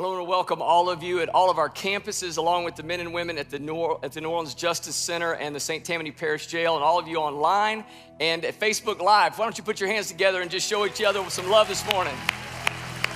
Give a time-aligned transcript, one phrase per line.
[0.00, 2.82] I want to welcome all of you at all of our campuses, along with the
[2.82, 5.84] men and women at the New, at the New Orleans Justice Center and the St.
[5.84, 7.84] Tammany Parish Jail, and all of you online
[8.18, 9.38] and at Facebook Live.
[9.38, 11.84] Why don't you put your hands together and just show each other some love this
[11.92, 12.14] morning?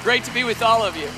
[0.02, 1.08] Great to be with all of you.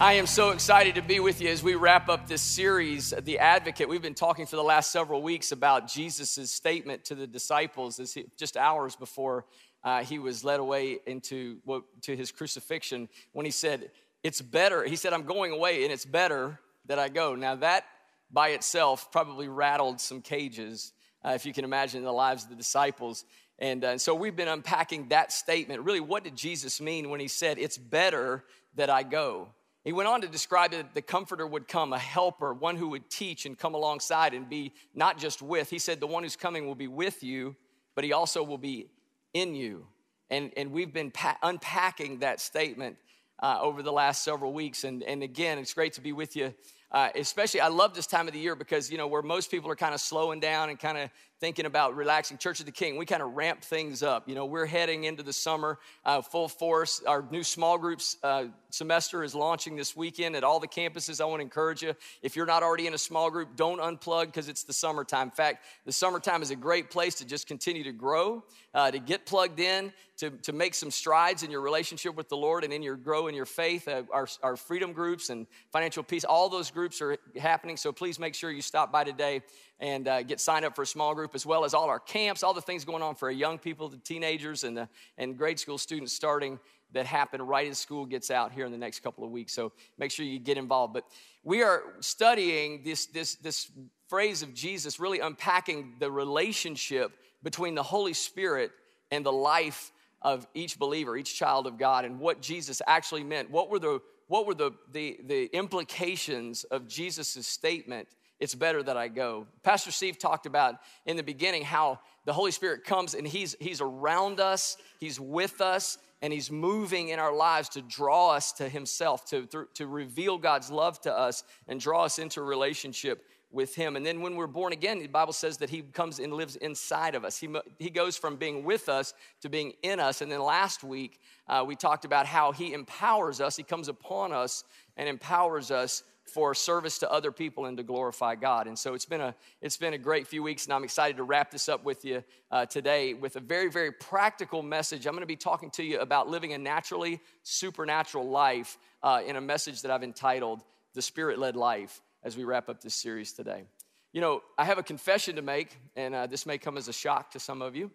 [0.00, 3.38] I am so excited to be with you as we wrap up this series, The
[3.38, 3.86] Advocate.
[3.86, 8.00] We've been talking for the last several weeks about Jesus' statement to the disciples
[8.38, 9.44] just hours before
[9.84, 11.58] uh, he was led away into
[12.02, 13.90] to his crucifixion when he said,
[14.22, 14.84] It's better.
[14.84, 17.34] He said, I'm going away and it's better that I go.
[17.34, 17.84] Now, that
[18.30, 20.92] by itself probably rattled some cages,
[21.24, 23.24] uh, if you can imagine the lives of the disciples.
[23.58, 25.82] And, uh, and so we've been unpacking that statement.
[25.82, 28.44] Really, what did Jesus mean when he said, It's better
[28.76, 29.48] that I go?
[29.84, 33.10] He went on to describe that the comforter would come, a helper, one who would
[33.10, 35.70] teach and come alongside and be not just with.
[35.70, 37.56] He said, The one who's coming will be with you,
[37.96, 38.88] but he also will be
[39.34, 39.86] in you.
[40.30, 42.96] And, and we've been pa- unpacking that statement
[43.42, 44.84] uh, over the last several weeks.
[44.84, 46.54] And, and again, it's great to be with you.
[46.90, 49.70] Uh, especially, I love this time of the year because, you know, where most people
[49.70, 51.10] are kind of slowing down and kind of
[51.42, 52.38] thinking about relaxing.
[52.38, 54.28] Church of the King, we kind of ramp things up.
[54.28, 57.02] You know, we're heading into the summer uh, full force.
[57.04, 61.20] Our new small groups uh, semester is launching this weekend at all the campuses.
[61.20, 61.96] I want to encourage you.
[62.22, 65.26] If you're not already in a small group, don't unplug because it's the summertime.
[65.26, 69.00] In fact, the summertime is a great place to just continue to grow, uh, to
[69.00, 72.72] get plugged in, to, to make some strides in your relationship with the Lord and
[72.72, 73.88] in your grow in your faith.
[73.88, 77.76] Uh, our, our freedom groups and financial peace, all those groups are happening.
[77.76, 79.42] So please make sure you stop by today
[79.82, 82.44] and uh, get signed up for a small group, as well as all our camps,
[82.44, 85.76] all the things going on for young people, the teenagers, and, the, and grade school
[85.76, 86.60] students starting
[86.92, 89.52] that happen right as school gets out here in the next couple of weeks.
[89.52, 90.94] So make sure you get involved.
[90.94, 91.04] But
[91.42, 93.72] we are studying this, this, this
[94.08, 97.10] phrase of Jesus, really unpacking the relationship
[97.42, 98.70] between the Holy Spirit
[99.10, 103.50] and the life of each believer, each child of God, and what Jesus actually meant.
[103.50, 108.08] What were the what were the, the, the implications of Jesus' statement
[108.42, 109.46] it's better that I go.
[109.62, 110.74] Pastor Steve talked about
[111.06, 115.60] in the beginning how the Holy Spirit comes and he's, he's around us, He's with
[115.60, 120.38] us, and He's moving in our lives to draw us to Himself, to, to reveal
[120.38, 123.94] God's love to us and draw us into a relationship with Him.
[123.94, 127.14] And then when we're born again, the Bible says that He comes and lives inside
[127.14, 127.38] of us.
[127.38, 130.20] He, he goes from being with us to being in us.
[130.20, 134.32] And then last week, uh, we talked about how He empowers us, He comes upon
[134.32, 134.64] us
[134.96, 138.66] and empowers us for service to other people and to glorify God.
[138.66, 141.22] And so it's been a it's been a great few weeks, and I'm excited to
[141.22, 145.06] wrap this up with you uh, today with a very very practical message.
[145.06, 149.36] I'm going to be talking to you about living a naturally supernatural life uh, in
[149.36, 150.62] a message that I've entitled
[150.94, 153.64] "The Spirit-Led Life." As we wrap up this series today,
[154.12, 156.92] you know I have a confession to make, and uh, this may come as a
[156.92, 157.90] shock to some of you.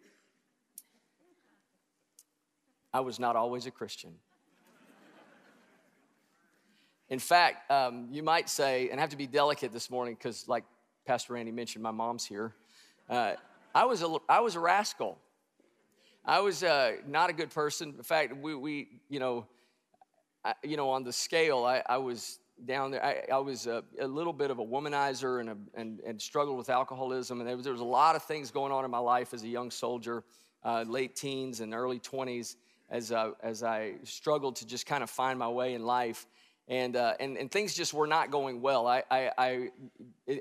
[2.93, 4.15] I was not always a Christian.
[7.09, 10.47] In fact, um, you might say, and I have to be delicate this morning because,
[10.47, 10.65] like
[11.05, 12.53] Pastor Randy mentioned, my mom's here.
[13.09, 13.33] Uh,
[13.73, 15.17] I, was a, I was a rascal.
[16.25, 17.93] I was uh, not a good person.
[17.97, 19.45] In fact, we, we you know,
[20.43, 23.05] I, you know, on the scale, I, I was down there.
[23.05, 26.57] I, I was a, a, little bit of a womanizer and, a, and, and struggled
[26.57, 27.39] with alcoholism.
[27.39, 29.43] And there was, there was, a lot of things going on in my life as
[29.43, 30.25] a young soldier,
[30.65, 32.57] uh, late teens and early 20s,
[32.89, 36.25] as, uh, as I struggled to just kind of find my way in life
[36.67, 38.87] and, uh, and, and things just were not going well.
[38.87, 39.69] I, I, I,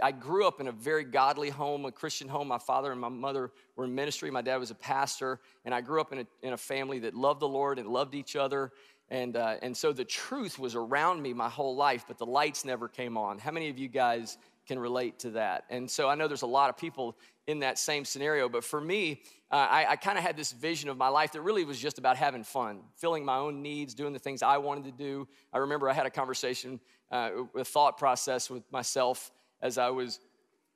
[0.03, 2.49] I, grew up in a very godly home, a Christian home.
[2.49, 4.31] My father and my mother were in ministry.
[4.31, 7.15] My dad was a pastor, and I grew up in a, in a family that
[7.15, 8.73] loved the Lord and loved each other.
[9.09, 12.65] And, uh, and so the truth was around me my whole life, but the lights
[12.65, 13.39] never came on.
[13.39, 15.65] How many of you guys can relate to that?
[15.71, 18.81] And so I know there's a lot of people in that same scenario, but for
[18.81, 21.79] me, uh, I, I kind of had this vision of my life that really was
[21.79, 25.29] just about having fun, filling my own needs, doing the things I wanted to do.
[25.53, 26.81] I remember I had a conversation,
[27.13, 29.31] uh, a thought process with myself
[29.63, 30.19] as I was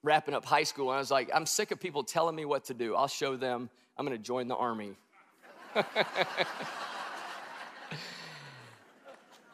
[0.03, 2.65] wrapping up high school, and I was like, I'm sick of people telling me what
[2.67, 2.95] to do.
[2.95, 3.69] I'll show them.
[3.99, 4.97] I'm going to join the army.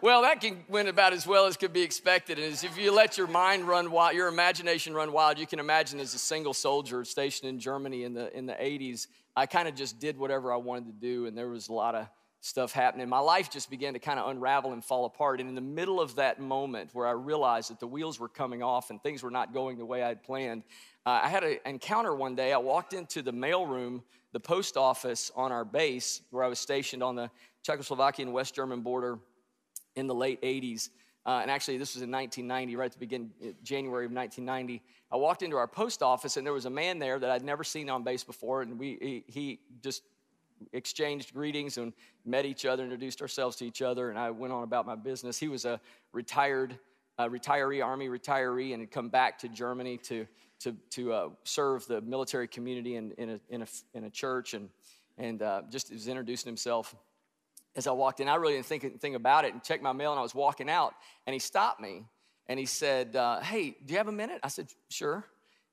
[0.06, 2.38] Well, that can went about as well as could be expected.
[2.38, 5.98] And if you let your mind run wild, your imagination run wild, you can imagine
[5.98, 9.74] as a single soldier stationed in Germany in the in the 80s, I kind of
[9.74, 12.06] just did whatever I wanted to do, and there was a lot of
[12.40, 13.08] stuff happening.
[13.08, 15.40] My life just began to kind of unravel and fall apart.
[15.40, 18.62] And in the middle of that moment where I realized that the wheels were coming
[18.62, 20.62] off and things were not going the way I'd planned,
[21.04, 22.52] uh, I had an encounter one day.
[22.52, 27.02] I walked into the mailroom, the post office on our base where I was stationed
[27.02, 27.28] on the
[27.66, 29.18] Czechoslovakian West German border
[29.96, 30.90] in the late 80s.
[31.24, 34.80] Uh, and actually, this was in 1990, right at the beginning, uh, January of 1990.
[35.10, 37.64] I walked into our post office, and there was a man there that I'd never
[37.64, 40.02] seen on base before, and we, he, he just
[40.72, 41.92] exchanged greetings and
[42.24, 45.36] met each other, introduced ourselves to each other, and I went on about my business.
[45.36, 45.80] He was a
[46.12, 46.78] retired
[47.18, 50.26] retiree, Army retiree, and had come back to Germany to,
[50.60, 54.54] to, to uh, serve the military community in, in, a, in, a, in a church,
[54.54, 54.68] and,
[55.18, 56.94] and uh, just was introducing himself.
[57.76, 60.10] As I walked in, I really didn't think anything about it and checked my mail,
[60.12, 60.94] and I was walking out,
[61.26, 62.06] and he stopped me
[62.48, 64.40] and he said, uh, Hey, do you have a minute?
[64.42, 65.24] I said, Sure.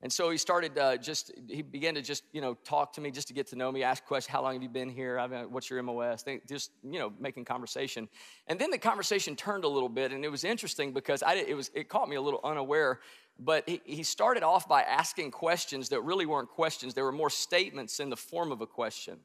[0.04, 3.10] And so he started uh, just, he began to just, you know, talk to me
[3.10, 5.18] just to get to know me, ask questions, how long have you been here?
[5.18, 6.26] I mean, what's your MOS?
[6.46, 8.10] just, you know, making conversation.
[8.48, 11.56] And then the conversation turned a little bit and it was interesting because I, it,
[11.56, 13.00] was, it caught me a little unaware.
[13.40, 16.94] But he, he started off by asking questions that really weren't questions.
[16.94, 19.20] They were more statements in the form of a question.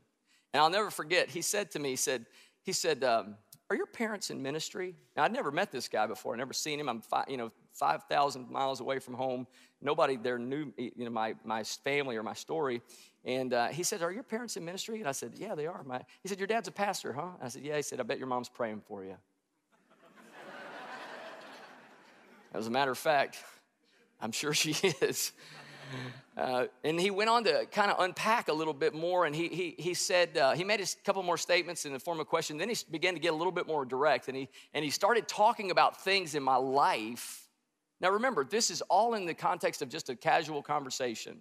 [0.55, 2.25] And I'll never forget, he said to me, he said,
[2.69, 3.35] he said, um,
[3.70, 4.94] are your parents in ministry?
[5.17, 6.87] Now, I'd never met this guy before, I'd never seen him.
[6.87, 9.47] I'm, you know, 5,000 miles away from home.
[9.81, 12.82] Nobody there knew, you know, my, my family or my story.
[13.25, 14.99] And uh, he said, are your parents in ministry?
[14.99, 15.82] And I said, yeah, they are.
[15.82, 17.29] My, he said, your dad's a pastor, huh?
[17.41, 17.76] I said, yeah.
[17.76, 19.17] He said, I bet your mom's praying for you.
[22.53, 23.38] As a matter of fact,
[24.21, 25.32] I'm sure she is.
[26.38, 29.49] Uh, and he went on to kind of unpack a little bit more, and he,
[29.49, 32.56] he, he said, uh, he made a couple more statements in the form of question.
[32.56, 35.26] Then he began to get a little bit more direct, and he, and he started
[35.26, 37.49] talking about things in my life.
[38.00, 41.40] Now, remember, this is all in the context of just a casual conversation.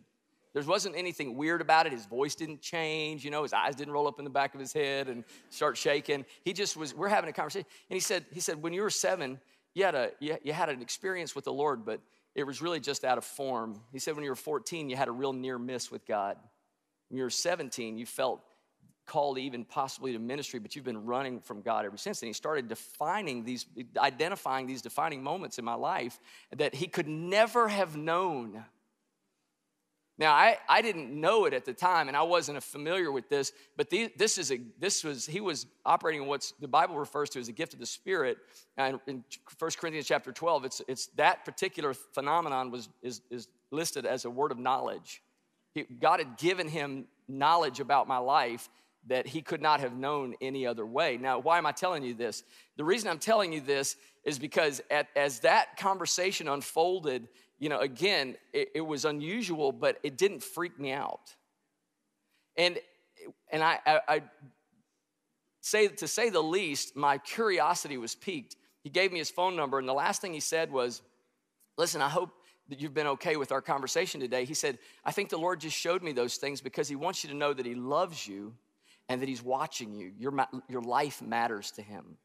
[0.56, 1.92] There wasn't anything weird about it.
[1.92, 4.60] His voice didn't change, you know, his eyes didn't roll up in the back of
[4.60, 6.26] his head and start shaking.
[6.44, 7.68] He just was, we're having a conversation.
[7.92, 9.40] And he said, he said, when you were seven,
[9.76, 12.02] you had, a, you, you had an experience with the Lord, but
[12.38, 13.82] it was really just out of form.
[13.92, 16.38] He said when you were 14, you had a real near miss with God.
[17.10, 18.42] When you were 17, you felt
[19.08, 22.22] called even possibly to ministry, but you've been running from God ever since.
[22.22, 23.66] And he started defining these,
[23.98, 26.20] identifying these defining moments in my life
[26.56, 28.64] that he could never have known
[30.20, 33.52] now, I, I didn't know it at the time, and I wasn't familiar with this,
[33.76, 37.40] but the, this is a this was he was operating what the Bible refers to
[37.40, 38.40] as a gift of the Spirit.
[38.78, 39.24] And in
[39.60, 44.30] 1 Corinthians chapter 12, it's, it's that particular phenomenon was is, is listed as a
[44.30, 45.22] word of knowledge.
[45.76, 48.70] He, God had given him knowledge about my life
[49.08, 51.18] that he could not have known any other way.
[51.18, 52.44] Now, why am I telling you this?
[52.76, 57.80] The reason I'm telling you this is because at, as that conversation unfolded, you know,
[57.80, 61.36] again, it, it, was unusual, but it didn't freak me out.
[62.56, 62.78] And
[63.52, 64.22] and I, I, I
[65.62, 68.56] say to say the least, my curiosity was piqued.
[68.84, 71.02] He gave me his phone number, and the last thing he said was,
[71.78, 72.32] "Listen, I hope."
[72.70, 74.44] That you've been okay with our conversation today.
[74.44, 77.30] He said, I think the Lord just showed me those things because He wants you
[77.30, 78.54] to know that He loves you
[79.08, 80.12] and that He's watching you.
[80.20, 80.34] Your,
[80.68, 82.18] your life matters to Him.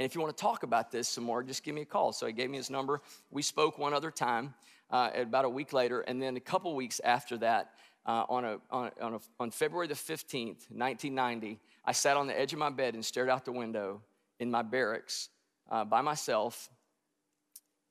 [0.00, 2.14] And if you want to talk about this some more, just give me a call.
[2.14, 3.02] So he gave me his number.
[3.30, 4.54] We spoke one other time
[4.90, 6.00] uh, about a week later.
[6.00, 7.72] And then a couple weeks after that,
[8.06, 12.38] uh, on, a, on, on, a, on February the 15th, 1990, I sat on the
[12.38, 14.02] edge of my bed and stared out the window
[14.38, 15.28] in my barracks
[15.70, 16.70] uh, by myself.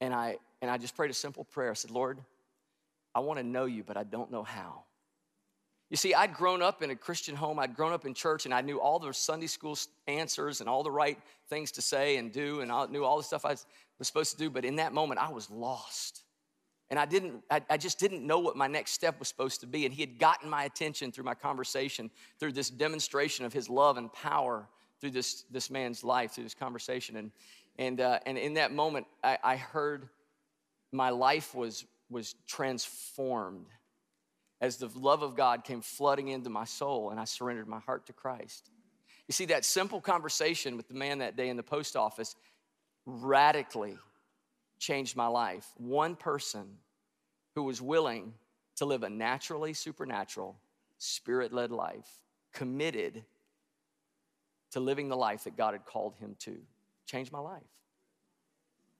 [0.01, 1.72] And I, and I just prayed a simple prayer.
[1.72, 2.19] I said, Lord,
[3.13, 4.84] I want to know you, but I don't know how.
[5.90, 8.54] You see, I'd grown up in a Christian home, I'd grown up in church, and
[8.54, 9.75] I knew all the Sunday school
[10.07, 11.18] answers and all the right
[11.50, 13.66] things to say and do, and I knew all the stuff I was
[14.07, 14.51] supposed to do.
[14.51, 16.24] But in that moment, I was lost.
[16.89, 19.68] And I didn't, I, I, just didn't know what my next step was supposed to
[19.68, 19.86] be.
[19.86, 22.09] And he had gotten my attention through my conversation,
[22.39, 24.68] through this demonstration of his love and power
[25.00, 27.15] through this, this man's life, through this conversation.
[27.15, 27.31] And,
[27.77, 30.10] and, uh, and in that moment, I, I heard
[30.91, 33.67] my life was, was transformed
[34.62, 38.08] as the love of God came flooding into my soul and I surrendered my heart
[38.08, 38.72] to Christ.
[39.27, 42.36] You see, that simple conversation with the man that day in the post office
[43.05, 43.98] radically
[44.79, 45.67] changed my life.
[45.77, 46.77] One person
[47.55, 48.33] who was willing
[48.77, 50.57] to live a naturally supernatural,
[50.98, 52.07] spirit led life,
[52.53, 53.24] committed
[54.71, 56.57] to living the life that God had called him to,
[57.05, 57.62] changed my life.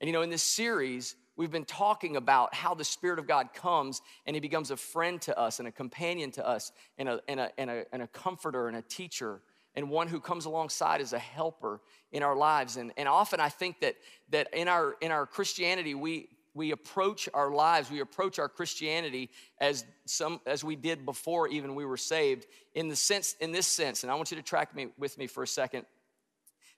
[0.02, 3.54] And you know, in this series, we've been talking about how the Spirit of God
[3.54, 7.22] comes and He becomes a friend to us and a companion to us and a,
[7.28, 9.42] and a, and a, and a comforter and a teacher
[9.76, 12.78] and one who comes alongside as a helper in our lives.
[12.78, 13.96] And, and often I think that,
[14.30, 19.30] that in, our, in our Christianity, we, we approach our lives, we approach our Christianity
[19.60, 23.68] as, some, as we did before even we were saved in, the sense, in this
[23.68, 24.04] sense.
[24.04, 25.86] And I want you to track me with me for a second.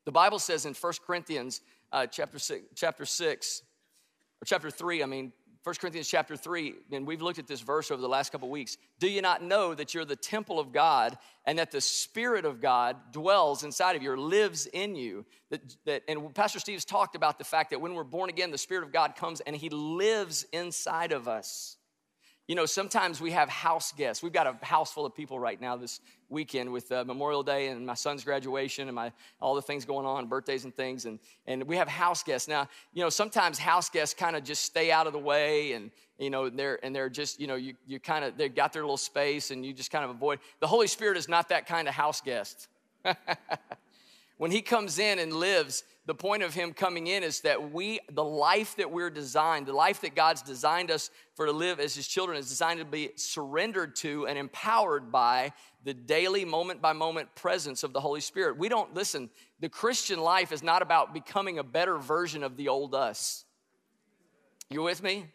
[0.06, 3.62] The Bible says in 1 Corinthians uh, chapter, six, chapter 6,
[4.42, 5.32] or chapter 3, I mean,
[5.63, 8.77] 1 Corinthians chapter 3, and we've looked at this verse over the last couple weeks.
[8.98, 11.15] Do you not know that you're the temple of God
[11.46, 15.24] and that the Spirit of God dwells inside of you or lives in you?
[15.51, 18.58] That, that, and Pastor Steve's talked about the fact that when we're born again, the
[18.58, 21.77] Spirit of God comes and He lives inside of us.
[22.51, 24.22] You know, sometimes we have house guests.
[24.22, 27.70] We've got a house full of people right now this weekend with uh, Memorial Day
[27.70, 31.17] and my son's graduation and my all the things going on, birthdays and things, and
[31.48, 32.67] and we have house guests now.
[32.91, 36.29] You know, sometimes house guests kind of just stay out of the way, and you
[36.29, 38.98] know they're and they're just you know you you kind of they've got their little
[38.98, 40.39] space, and you just kind of avoid.
[40.60, 42.67] The Holy Spirit is not that kind of house guest.
[44.42, 48.00] when He comes in and lives the point of him coming in is that we,
[48.12, 51.94] the life that we're designed, the life that God's designed us for to live as
[51.94, 56.92] his children, is designed to be surrendered to and empowered by the daily, moment by
[56.92, 58.58] moment presence of the Holy Spirit.
[58.58, 59.30] We don't, listen,
[59.60, 63.46] the Christian life is not about becoming a better version of the old us.
[64.72, 65.28] You with me?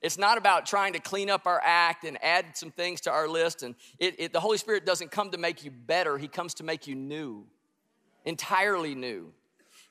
[0.00, 3.28] It's not about trying to clean up our act and add some things to our
[3.28, 3.62] list.
[3.62, 6.64] And it, it, the Holy Spirit doesn't come to make you better, He comes to
[6.64, 7.46] make you new,
[8.24, 9.32] entirely new.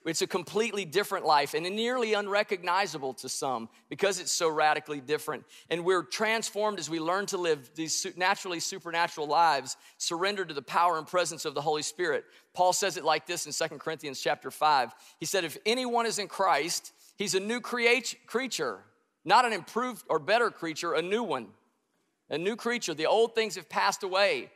[0.03, 5.43] It's a completely different life and nearly unrecognizable to some because it's so radically different.
[5.69, 10.61] And we're transformed as we learn to live these naturally supernatural lives, surrendered to the
[10.63, 12.25] power and presence of the Holy Spirit.
[12.55, 14.91] Paul says it like this in 2 Corinthians chapter 5.
[15.19, 18.79] He said, If anyone is in Christ, he's a new create, creature,
[19.23, 21.47] not an improved or better creature, a new one.
[22.31, 22.93] A new creature.
[22.93, 24.50] The old things have passed away.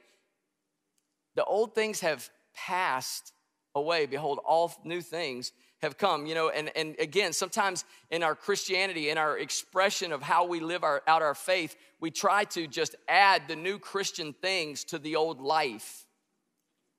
[1.36, 3.34] The old things have passed
[3.76, 4.06] away.
[4.06, 5.52] Behold, all new things
[5.82, 6.26] have come.
[6.26, 10.60] You know, and, and again, sometimes in our Christianity, in our expression of how we
[10.60, 14.98] live our, out our faith, we try to just add the new Christian things to
[14.98, 16.06] the old life.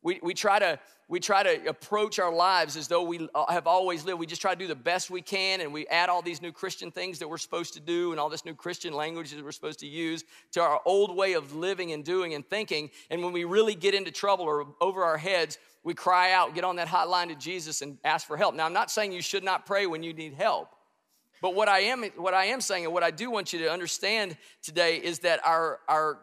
[0.02, 0.78] We, we, try to,
[1.08, 4.20] we try to approach our lives as though we uh, have always lived.
[4.20, 6.52] We just try to do the best we can, and we add all these new
[6.52, 9.50] Christian things that we're supposed to do and all this new Christian language that we're
[9.50, 12.90] supposed to use to our old way of living and doing and thinking.
[13.10, 16.64] And when we really get into trouble or over our heads, we cry out, get
[16.64, 18.56] on that hotline to Jesus and ask for help.
[18.56, 20.70] Now, I'm not saying you should not pray when you need help.
[21.40, 23.70] But what I am, what I am saying, and what I do want you to
[23.70, 26.18] understand today is that our, our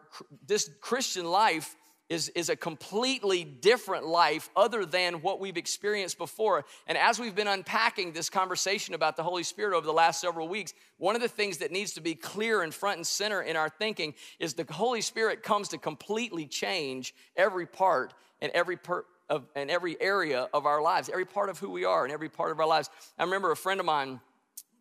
[0.46, 1.76] this Christian life
[2.10, 6.66] is, is a completely different life other than what we've experienced before.
[6.86, 10.46] And as we've been unpacking this conversation about the Holy Spirit over the last several
[10.46, 13.56] weeks, one of the things that needs to be clear and front and center in
[13.56, 19.06] our thinking is the Holy Spirit comes to completely change every part and every per,
[19.28, 22.28] of, and every area of our lives, every part of who we are and every
[22.28, 22.90] part of our lives.
[23.18, 24.20] I remember a friend of mine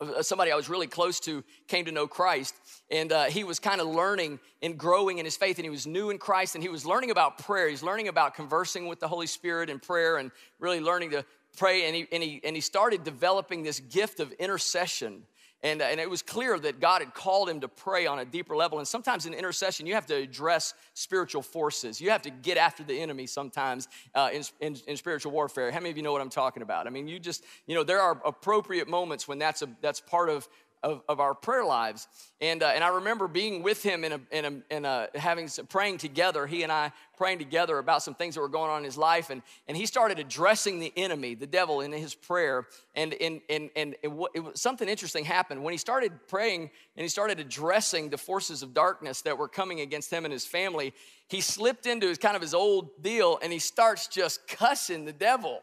[0.03, 2.55] uh, somebody I was really close to came to know Christ,
[2.89, 5.87] and uh, he was kind of learning and growing in his faith, and he was
[5.87, 7.69] new in Christ, and he was learning about prayer.
[7.69, 11.25] He's learning about conversing with the Holy Spirit and prayer, and really learning to
[11.57, 11.85] pray.
[11.85, 15.23] And he, and he, and he started developing this gift of intercession.
[15.63, 18.25] And, uh, and it was clear that God had called him to pray on a
[18.25, 18.79] deeper level.
[18.79, 22.01] And sometimes in intercession, you have to address spiritual forces.
[22.01, 25.71] You have to get after the enemy sometimes uh, in, in, in, spiritual warfare.
[25.71, 26.85] How many of you know what I'm talking about?
[26.85, 30.29] I mean, you just, you know, there are appropriate moments when that's, a, that's part
[30.29, 30.49] of
[30.83, 32.07] of, of our prayer lives.
[32.41, 35.47] And, uh, and I remember being with him in a, in a, in a having
[35.47, 38.79] some, praying together, he and I praying together about some things that were going on
[38.79, 39.29] in his life.
[39.29, 42.67] And, and he started addressing the enemy, the devil, in his prayer.
[42.95, 45.63] And, and, and, and it, it, something interesting happened.
[45.63, 49.79] When he started praying and he started addressing the forces of darkness that were coming
[49.79, 50.93] against him and his family,
[51.29, 55.13] he slipped into his kind of his old deal and he starts just cussing the
[55.13, 55.61] devil.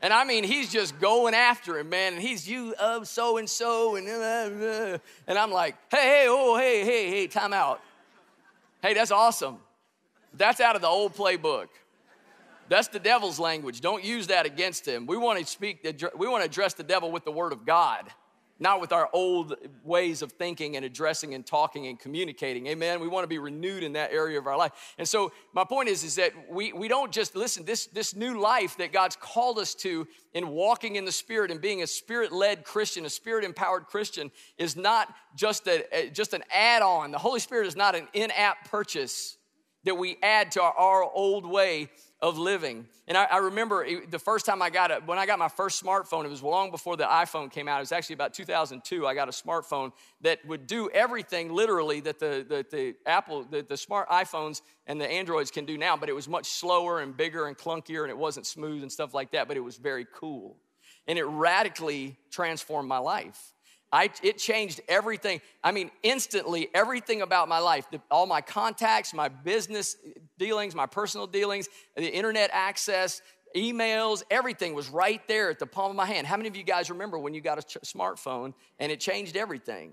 [0.00, 2.14] And I mean, he's just going after him, man.
[2.14, 6.56] And he's you of so and so, and uh, and I'm like, hey, hey, oh,
[6.56, 7.80] hey, hey, hey, time out.
[8.80, 9.58] Hey, that's awesome.
[10.34, 11.66] That's out of the old playbook.
[12.68, 13.80] That's the devil's language.
[13.80, 15.06] Don't use that against him.
[15.06, 15.84] We want to speak.
[16.16, 18.04] We want to address the devil with the word of God
[18.60, 22.66] not with our old ways of thinking and addressing and talking and communicating.
[22.66, 23.00] Amen.
[23.00, 24.72] We want to be renewed in that area of our life.
[24.98, 28.40] And so my point is, is that we, we don't just listen, this, this new
[28.40, 32.64] life that God's called us to in walking in the Spirit and being a spirit-led
[32.64, 37.12] Christian, a spirit-empowered Christian, is not just a, just an add-on.
[37.12, 39.36] The Holy Spirit is not an in-app purchase
[39.84, 42.86] that we add to our, our old way of living.
[43.06, 45.82] And I, I remember the first time I got it, when I got my first
[45.82, 47.76] smartphone, it was long before the iPhone came out.
[47.78, 49.06] It was actually about 2002.
[49.06, 53.62] I got a smartphone that would do everything literally that the, the, the Apple, the,
[53.62, 57.16] the smart iPhones and the Androids can do now, but it was much slower and
[57.16, 60.06] bigger and clunkier and it wasn't smooth and stuff like that, but it was very
[60.12, 60.56] cool.
[61.06, 63.54] And it radically transformed my life.
[63.90, 65.40] I, it changed everything.
[65.64, 69.96] I mean, instantly, everything about my life, the, all my contacts, my business
[70.38, 73.22] dealings, my personal dealings, the internet access,
[73.56, 76.26] emails, everything was right there at the palm of my hand.
[76.26, 79.36] How many of you guys remember when you got a ch- smartphone and it changed
[79.36, 79.92] everything?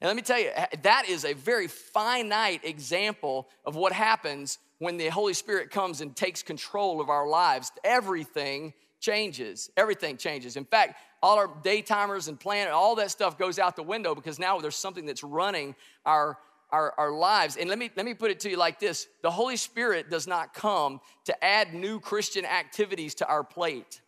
[0.00, 0.50] And let me tell you,
[0.82, 6.16] that is a very finite example of what happens when the Holy Spirit comes and
[6.16, 7.70] takes control of our lives.
[7.84, 9.70] Everything changes.
[9.76, 10.56] Everything changes.
[10.56, 14.38] In fact, all our daytimers and plan, all that stuff goes out the window because
[14.38, 15.74] now there's something that's running
[16.06, 16.38] our
[16.72, 17.56] our, our lives.
[17.56, 20.26] And let me, let me put it to you like this the Holy Spirit does
[20.26, 24.00] not come to add new Christian activities to our plate.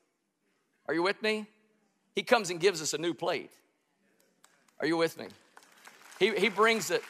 [0.87, 1.47] Are you with me?
[2.15, 3.51] He comes and gives us a new plate.
[4.81, 5.27] Are you with me?
[6.19, 7.03] He, he brings it,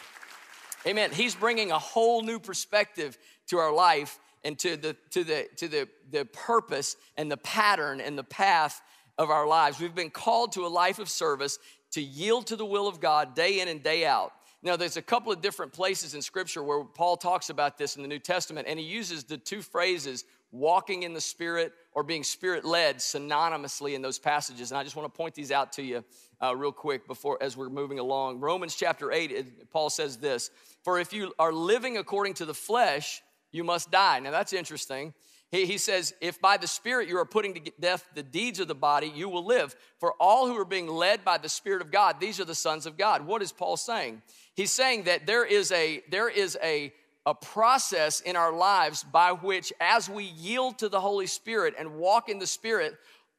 [0.87, 1.11] amen.
[1.11, 3.18] He's bringing a whole new perspective
[3.49, 8.00] to our life and to the to the to the the purpose and the pattern
[8.00, 8.80] and the path
[9.19, 9.81] of our lives.
[9.81, 11.59] We've been called to a life of service
[11.92, 14.33] to yield to the will of God day in and day out.
[14.62, 18.02] Now, there's a couple of different places in Scripture where Paul talks about this in
[18.02, 22.23] the New Testament, and he uses the two phrases walking in the Spirit or being
[22.23, 24.71] Spirit led synonymously in those passages.
[24.71, 26.04] And I just want to point these out to you
[26.40, 28.38] uh, real quick before as we're moving along.
[28.38, 30.50] Romans chapter 8, Paul says this
[30.85, 34.21] For if you are living according to the flesh, you must die.
[34.21, 35.12] Now, that's interesting.
[35.52, 38.66] He, he says, If by the Spirit you are putting to death the deeds of
[38.66, 39.76] the body, you will live.
[40.00, 42.87] For all who are being led by the Spirit of God, these are the sons
[42.87, 43.25] of God.
[43.25, 44.23] What is Paul saying?
[44.54, 46.92] He's saying that there is a there is a
[47.25, 51.94] a process in our lives by which as we yield to the Holy Spirit and
[51.97, 52.97] walk in the Spirit,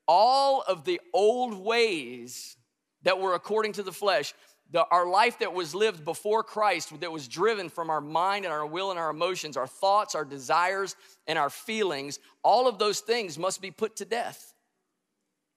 [0.07, 2.55] all of the old ways
[3.01, 4.33] that were according to the flesh,
[4.73, 8.53] the, our life that was lived before Christ, that was driven from our mind and
[8.53, 10.95] our will and our emotions, our thoughts, our desires,
[11.27, 14.55] and our feelings, all of those things must be put to death.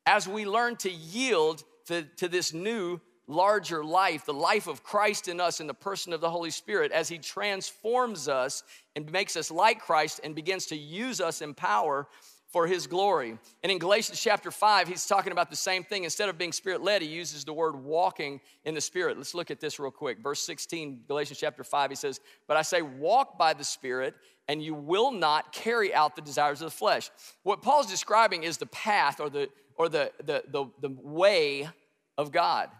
[0.05, 5.29] As we learn to yield to, to this new larger life, the life of Christ
[5.29, 8.63] in us in the person of the Holy Spirit, as He transforms us
[8.95, 12.07] and makes us like Christ and begins to use us in power
[12.49, 13.39] for His glory.
[13.63, 16.05] And in Galatians chapter 5, He's talking about the same thing.
[16.05, 19.17] Instead of being spirit led, He uses the word walking in the Spirit.
[19.17, 20.19] Let's look at this real quick.
[20.23, 24.15] Verse 16, Galatians chapter 5, He says, But I say, walk by the Spirit
[24.49, 27.11] and you will not carry out the desires of the flesh.
[27.43, 31.69] What Paul's describing is the path or the or the, the, the, the way
[32.19, 32.71] of God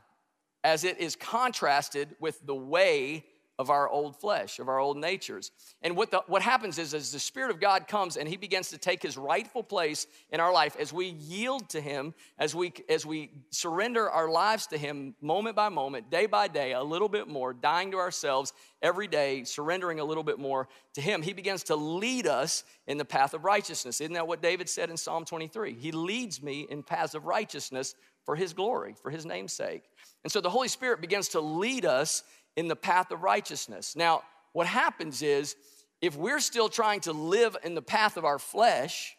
[0.65, 3.25] as it is contrasted with the way
[3.59, 5.51] of our old flesh, of our old natures.
[5.81, 8.69] And what, the, what happens is, as the Spirit of God comes and He begins
[8.71, 12.73] to take His rightful place in our life, as we yield to Him, as we,
[12.89, 17.09] as we surrender our lives to Him moment by moment, day by day, a little
[17.09, 18.53] bit more, dying to ourselves
[18.83, 22.99] every day, surrendering a little bit more to Him, He begins to lead us in
[22.99, 24.03] the path of righteousness.
[24.03, 25.75] Isn't that what David said in Psalm 23?
[25.75, 27.95] He leads me in paths of righteousness
[28.27, 29.85] for His glory, for His name's sake.
[30.25, 32.23] And so the Holy Spirit begins to lead us
[32.57, 33.95] in the path of righteousness.
[33.95, 35.55] Now, what happens is
[36.01, 39.17] if we're still trying to live in the path of our flesh,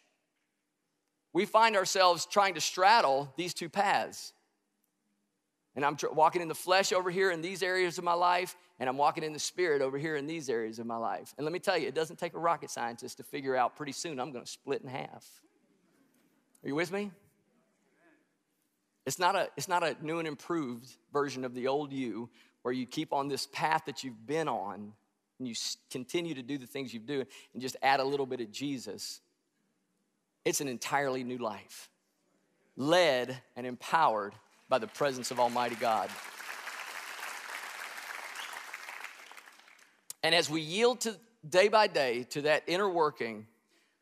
[1.34, 4.34] we find ourselves trying to straddle these two paths.
[5.76, 8.56] And I'm tr- walking in the flesh over here in these areas of my life,
[8.80, 11.36] and I'm walking in the spirit over here in these areas of my life.
[11.38, 13.92] And let me tell you, it doesn't take a rocket scientist to figure out pretty
[13.92, 15.42] soon I'm to split in half.
[16.64, 17.12] Are you with me?
[19.06, 22.30] It's not, a, it's not a new and improved version of the old you
[22.68, 24.92] where you keep on this path that you've been on
[25.40, 25.56] and you
[25.90, 29.22] continue to do the things you've do and just add a little bit of Jesus.
[30.44, 31.90] It's an entirely new life,
[32.76, 34.34] led and empowered
[34.68, 36.10] by the presence of Almighty God.
[40.22, 41.16] And as we yield to
[41.50, 43.48] day by day to that inner working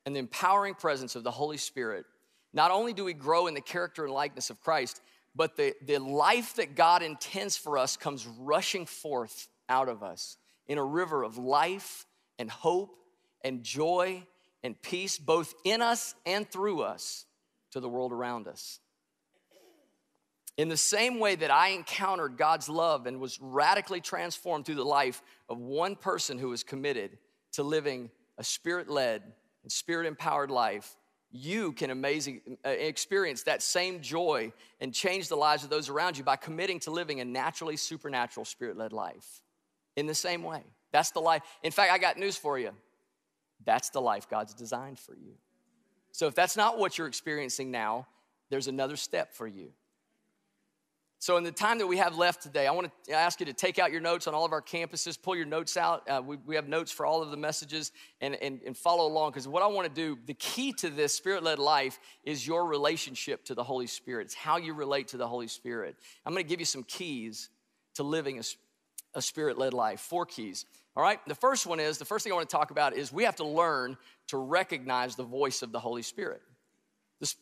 [0.07, 2.07] and the empowering presence of the Holy Spirit,
[2.51, 5.03] not only do we grow in the character and likeness of Christ,
[5.35, 10.37] but the, the life that God intends for us comes rushing forth out of us
[10.67, 12.05] in a river of life
[12.39, 12.97] and hope
[13.43, 14.23] and joy
[14.63, 17.25] and peace, both in us and through us
[17.71, 18.79] to the world around us.
[20.57, 24.85] In the same way that I encountered God's love and was radically transformed through the
[24.85, 27.17] life of one person who was committed
[27.53, 29.21] to living a spirit led
[29.63, 30.95] and spirit empowered life,
[31.35, 36.17] you can amazing, uh, experience that same joy and change the lives of those around
[36.17, 39.41] you by committing to living a naturally supernatural spirit led life
[39.95, 40.63] in the same way.
[40.91, 41.41] That's the life.
[41.63, 42.71] In fact, I got news for you.
[43.65, 45.33] That's the life God's designed for you.
[46.11, 48.07] So if that's not what you're experiencing now,
[48.49, 49.71] there's another step for you.
[51.25, 53.53] So, in the time that we have left today, I want to ask you to
[53.53, 56.07] take out your notes on all of our campuses, pull your notes out.
[56.07, 59.31] Uh, we, we, have notes for all of the messages and, and, and follow along
[59.31, 62.67] because what I want to do, the key to this spirit led life is your
[62.67, 64.25] relationship to the Holy Spirit.
[64.25, 65.95] It's how you relate to the Holy Spirit.
[66.27, 67.49] I'm going to give you some keys
[67.95, 68.43] to living a,
[69.15, 70.01] a spirit led life.
[70.01, 70.67] Four keys.
[70.95, 73.11] All right, the first one is the first thing I want to talk about is
[73.11, 76.43] we have to learn to recognize the voice of the Holy Spirit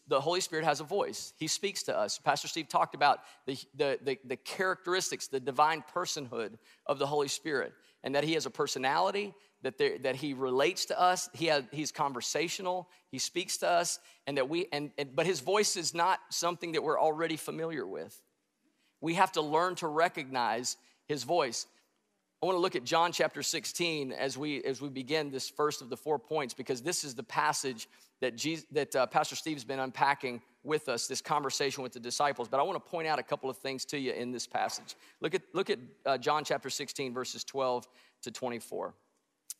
[0.08, 1.34] the Holy Spirit has a voice.
[1.38, 2.20] He speaks to us.
[2.20, 7.28] Pastor Steve talked about the, the, the, the, characteristics, the divine personhood of the Holy
[7.28, 11.30] Spirit, and that He has a personality, that, there, that He relates to us.
[11.34, 12.90] He has, he's conversational.
[13.10, 16.74] He speaks to us, and that we, and, and, but His voice is not something
[16.74, 18.20] that we're already familiar with.
[19.02, 21.68] We have to learn to recognize His voice.
[22.44, 25.82] I want to look at John chapter 16 as we as we begin this first
[25.82, 27.88] of the four points because this is the passage
[28.24, 32.48] that Jesus, that uh, Pastor Steve's been unpacking with us this conversation with the disciples.
[32.48, 34.96] But I want to point out a couple of things to you in this passage.
[35.20, 37.88] Look at look at uh, John chapter 16 verses 12
[38.24, 38.94] to 24.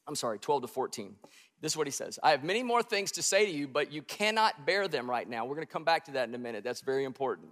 [0.08, 1.16] I'm sorry, 12 to 14.
[1.62, 2.20] This is what he says.
[2.24, 5.30] I have many more things to say to you, but you cannot bear them right
[5.30, 5.46] now.
[5.46, 6.64] We're going to come back to that in a minute.
[6.64, 7.50] That's very important.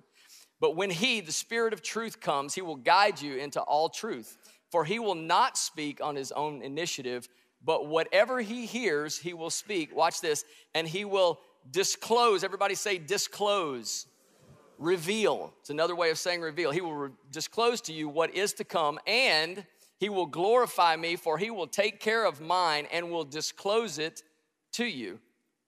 [0.60, 4.38] But when he, the Spirit of truth, comes, he will guide you into all truth.
[4.70, 7.28] For he will not speak on his own initiative,
[7.64, 9.96] but whatever he hears, he will speak.
[9.96, 10.44] Watch this.
[10.74, 12.44] And he will disclose.
[12.44, 14.08] Everybody say disclose.
[14.78, 15.54] Reveal.
[15.60, 16.72] It's another way of saying reveal.
[16.72, 19.64] He will re- disclose to you what is to come, and
[20.00, 24.24] he will glorify me, for he will take care of mine and will disclose it
[24.74, 25.20] to you.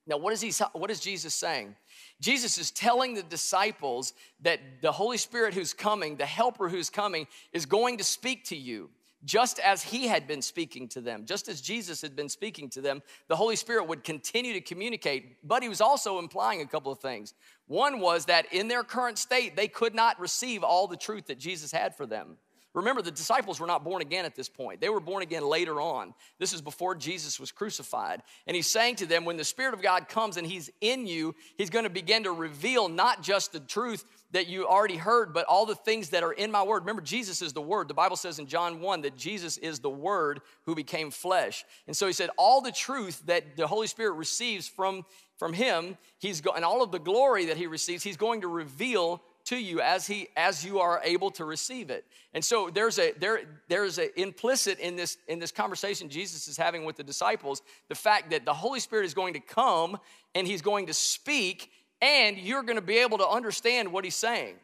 [0.07, 1.75] Now, what is, he, what is Jesus saying?
[2.19, 7.27] Jesus is telling the disciples that the Holy Spirit who's coming, the helper who's coming,
[7.53, 8.89] is going to speak to you.
[9.25, 12.81] Just as he had been speaking to them, just as Jesus had been speaking to
[12.81, 15.37] them, the Holy Spirit would continue to communicate.
[15.47, 17.33] But he was also implying a couple of things.
[17.67, 21.39] One was that in their current state, they could not receive all the truth that
[21.39, 22.37] Jesus had for them.
[22.73, 24.81] Remember, the disciples were not born again at this point.
[24.81, 26.15] They were born again later on.
[26.39, 28.23] This is before Jesus was crucified.
[28.47, 31.35] And he's saying to them, when the Spirit of God comes and he's in you,
[31.55, 35.45] he's going to begin to reveal not just the truth that you already heard, but
[35.45, 36.79] all the things that are in my word.
[36.79, 37.87] Remember, Jesus is the word.
[37.87, 41.63] The Bible says in John 1 that Jesus is the word who became flesh.
[41.85, 45.05] And so he said, all the truth that the Holy Spirit receives from,
[45.37, 48.47] from him, he's go- and all of the glory that he receives, he's going to
[48.47, 52.05] reveal to you as he as you are able to receive it.
[52.33, 56.57] And so there's a there there's a implicit in this in this conversation jesus is
[56.57, 59.97] having with the disciples the fact that the holy spirit is going to come
[60.33, 64.15] and he's going to speak and you're going to be able to understand what he's
[64.15, 64.55] saying.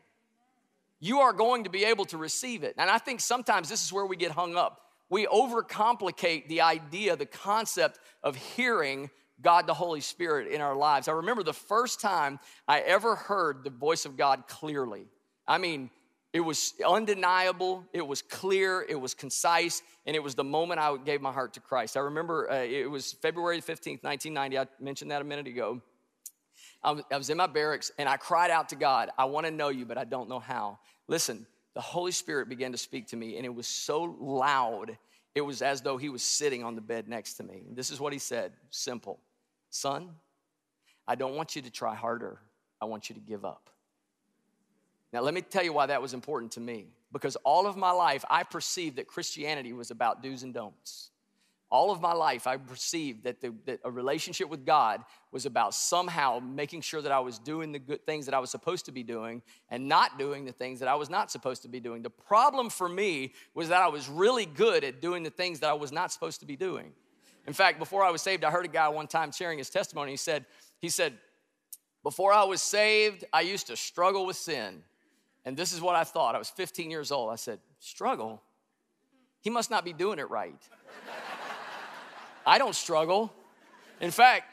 [0.99, 2.75] You are going to be able to receive it.
[2.77, 4.81] And i think sometimes this is where we get hung up.
[5.09, 9.09] We overcomplicate the idea the concept of hearing
[9.41, 11.07] God the Holy Spirit in our lives.
[11.07, 15.05] I remember the first time I ever heard the voice of God clearly.
[15.47, 15.89] I mean,
[16.31, 20.95] it was undeniable, it was clear, it was concise, and it was the moment I
[20.97, 21.97] gave my heart to Christ.
[21.97, 24.59] I remember uh, it was February 15th, 1990.
[24.59, 25.81] I mentioned that a minute ago.
[26.83, 29.47] I was, I was in my barracks and I cried out to God, I want
[29.47, 30.79] to know you, but I don't know how.
[31.07, 34.97] Listen, the Holy Spirit began to speak to me, and it was so loud,
[35.33, 37.63] it was as though He was sitting on the bed next to me.
[37.71, 39.19] This is what He said simple
[39.69, 40.09] Son,
[41.07, 42.39] I don't want you to try harder.
[42.81, 43.69] I want you to give up.
[45.11, 46.87] Now, let me tell you why that was important to me.
[47.11, 51.09] Because all of my life, I perceived that Christianity was about do's and don'ts.
[51.71, 55.75] All of my life, I perceived that, the, that a relationship with God was about
[55.75, 58.91] somehow making sure that I was doing the good things that I was supposed to
[58.91, 62.01] be doing and not doing the things that I was not supposed to be doing.
[62.01, 65.69] The problem for me was that I was really good at doing the things that
[65.69, 66.91] I was not supposed to be doing.
[67.47, 70.11] In fact, before I was saved, I heard a guy one time sharing his testimony.
[70.11, 70.45] He said,
[70.79, 71.13] he said,
[72.03, 74.83] before I was saved, I used to struggle with sin.
[75.45, 76.35] And this is what I thought.
[76.35, 77.31] I was 15 years old.
[77.31, 78.41] I said, struggle?
[79.41, 80.61] He must not be doing it right.
[82.45, 83.33] I don't struggle.
[84.01, 84.45] In fact,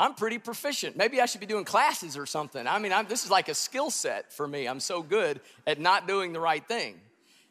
[0.00, 0.96] I'm pretty proficient.
[0.96, 2.66] Maybe I should be doing classes or something.
[2.66, 4.66] I mean, I'm, this is like a skill set for me.
[4.66, 7.00] I'm so good at not doing the right thing.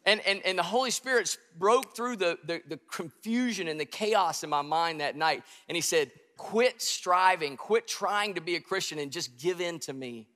[0.05, 4.43] And, and, and the Holy Spirit broke through the, the, the confusion and the chaos
[4.43, 5.43] in my mind that night.
[5.69, 9.77] And He said, Quit striving, quit trying to be a Christian, and just give in
[9.81, 10.27] to me.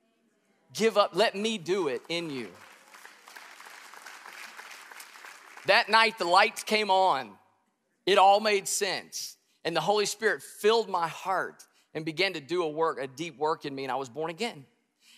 [0.72, 2.48] Give up, let me do it in you.
[5.66, 7.32] That night, the lights came on.
[8.06, 9.36] It all made sense.
[9.64, 13.36] And the Holy Spirit filled my heart and began to do a work, a deep
[13.36, 14.64] work in me, and I was born again.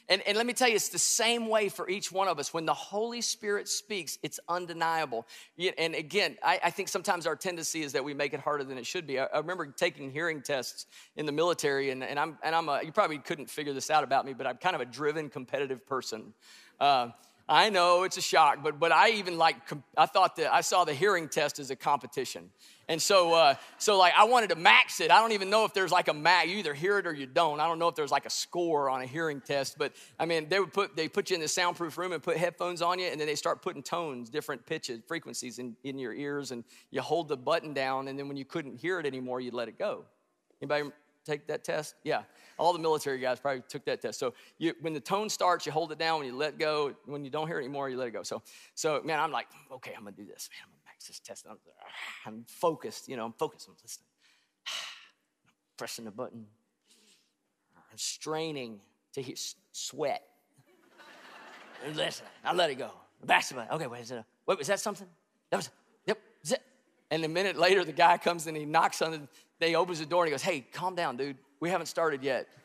[0.09, 2.55] And, and let me tell you, it's the same way for each one of us.
[2.55, 5.27] When the Holy Spirit speaks, it's undeniable.
[5.77, 8.79] And again, I, I think sometimes our tendency is that we make it harder than
[8.79, 9.19] it should be.
[9.19, 12.81] I, I remember taking hearing tests in the military, and, and I'm, and I'm a,
[12.83, 15.87] you probably couldn't figure this out about me, but I'm kind of a driven, competitive
[15.87, 16.33] person.
[16.81, 17.09] Uh,
[17.49, 19.57] I know it's a shock, but but I even like
[19.97, 22.51] I thought that I saw the hearing test as a competition,
[22.89, 25.11] and so uh, so like I wanted to max it.
[25.11, 26.49] I don't even know if there's like a max.
[26.49, 27.61] You either hear it or you don't.
[27.61, 30.49] I don't know if there's like a score on a hearing test, but I mean
[30.49, 33.07] they would put they put you in the soundproof room and put headphones on you,
[33.07, 37.01] and then they start putting tones, different pitches, frequencies in in your ears, and you
[37.03, 39.79] hold the button down, and then when you couldn't hear it anymore, you let it
[39.79, 40.05] go.
[40.61, 40.91] Anybody
[41.29, 41.95] take that test?
[42.05, 42.23] Yeah.
[42.59, 44.19] All the military guys probably took that test.
[44.19, 46.19] So you, when the tone starts, you hold it down.
[46.19, 48.23] When you let go, when you don't hear it anymore, you let it go.
[48.23, 48.43] So,
[48.75, 50.49] so man, I'm like, okay, I'm gonna do this.
[50.53, 51.47] Man, I'm gonna max this test.
[51.49, 51.59] I'm,
[52.27, 53.09] I'm focused.
[53.09, 53.69] You know, I'm focused.
[53.69, 54.07] I'm listening.
[54.67, 54.73] I'm
[55.77, 56.47] pressing the button.
[57.91, 58.81] I'm straining
[59.15, 59.37] to hear,
[59.73, 60.23] sweat.
[61.95, 62.91] listen, I let it go.
[63.27, 63.41] My,
[63.73, 65.09] okay, wait, is it a, wait, was that something?
[65.51, 65.71] That was,
[66.07, 66.63] yep, is it?
[67.11, 69.21] And a minute later, the guy comes and he knocks on the,
[69.59, 71.37] they opens the door and he goes, Hey, calm down, dude.
[71.61, 72.47] We haven't started yet.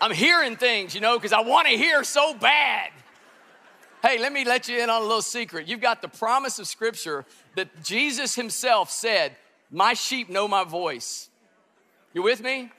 [0.00, 2.90] I'm hearing things, you know, because I want to hear so bad.
[4.02, 5.68] Hey, let me let you in on a little secret.
[5.68, 9.36] You've got the promise of Scripture that Jesus Himself said,
[9.70, 11.30] My sheep know my voice.
[12.12, 12.72] You with me?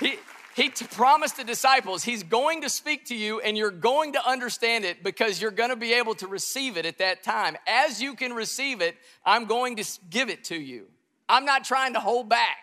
[0.00, 0.16] He,
[0.56, 4.84] he promised the disciples, He's going to speak to you and you're going to understand
[4.84, 7.56] it because you're going to be able to receive it at that time.
[7.68, 10.86] As you can receive it, I'm going to give it to you.
[11.28, 12.56] I'm not trying to hold back.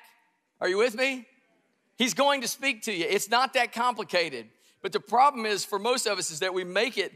[0.59, 1.25] Are you with me?
[1.97, 3.05] He's going to speak to you.
[3.07, 4.47] It's not that complicated.
[4.81, 7.13] But the problem is for most of us is that we make it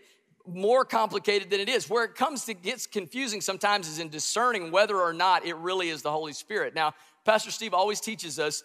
[0.47, 1.89] more complicated than it is.
[1.89, 5.89] Where it comes to gets confusing sometimes is in discerning whether or not it really
[5.89, 6.74] is the Holy Spirit.
[6.74, 6.93] Now,
[7.26, 8.63] Pastor Steve always teaches us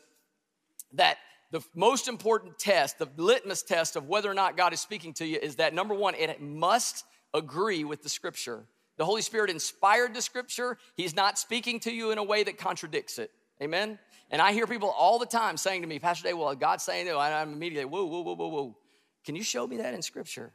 [0.94, 1.18] that
[1.50, 5.26] the most important test, the litmus test of whether or not God is speaking to
[5.26, 7.04] you is that number one, it must
[7.34, 8.64] agree with the scripture.
[8.96, 10.78] The Holy Spirit inspired the scripture.
[10.94, 13.30] He's not speaking to you in a way that contradicts it.
[13.62, 13.98] Amen?
[14.30, 17.08] And I hear people all the time saying to me, Pastor Dave, well, God's saying.
[17.08, 18.76] I'm immediately, whoa, whoa, whoa, whoa, whoa.
[19.26, 20.52] Can you show me that in Scripture?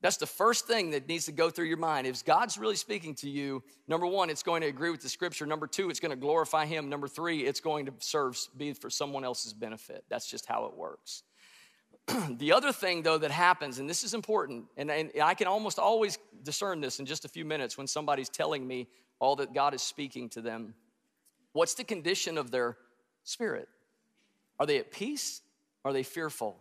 [0.00, 2.06] That's the first thing that needs to go through your mind.
[2.06, 5.44] If God's really speaking to you, number one, it's going to agree with the Scripture.
[5.44, 6.88] Number two, it's going to glorify Him.
[6.88, 10.04] Number three, it's going to serve, be for someone else's benefit.
[10.08, 11.24] That's just how it works.
[12.30, 15.80] the other thing, though, that happens, and this is important, and, and I can almost
[15.80, 18.86] always discern this in just a few minutes when somebody's telling me
[19.18, 20.74] all that God is speaking to them
[21.52, 22.76] What's the condition of their
[23.24, 23.68] spirit?
[24.60, 25.40] Are they at peace?
[25.84, 26.56] Are they fearful?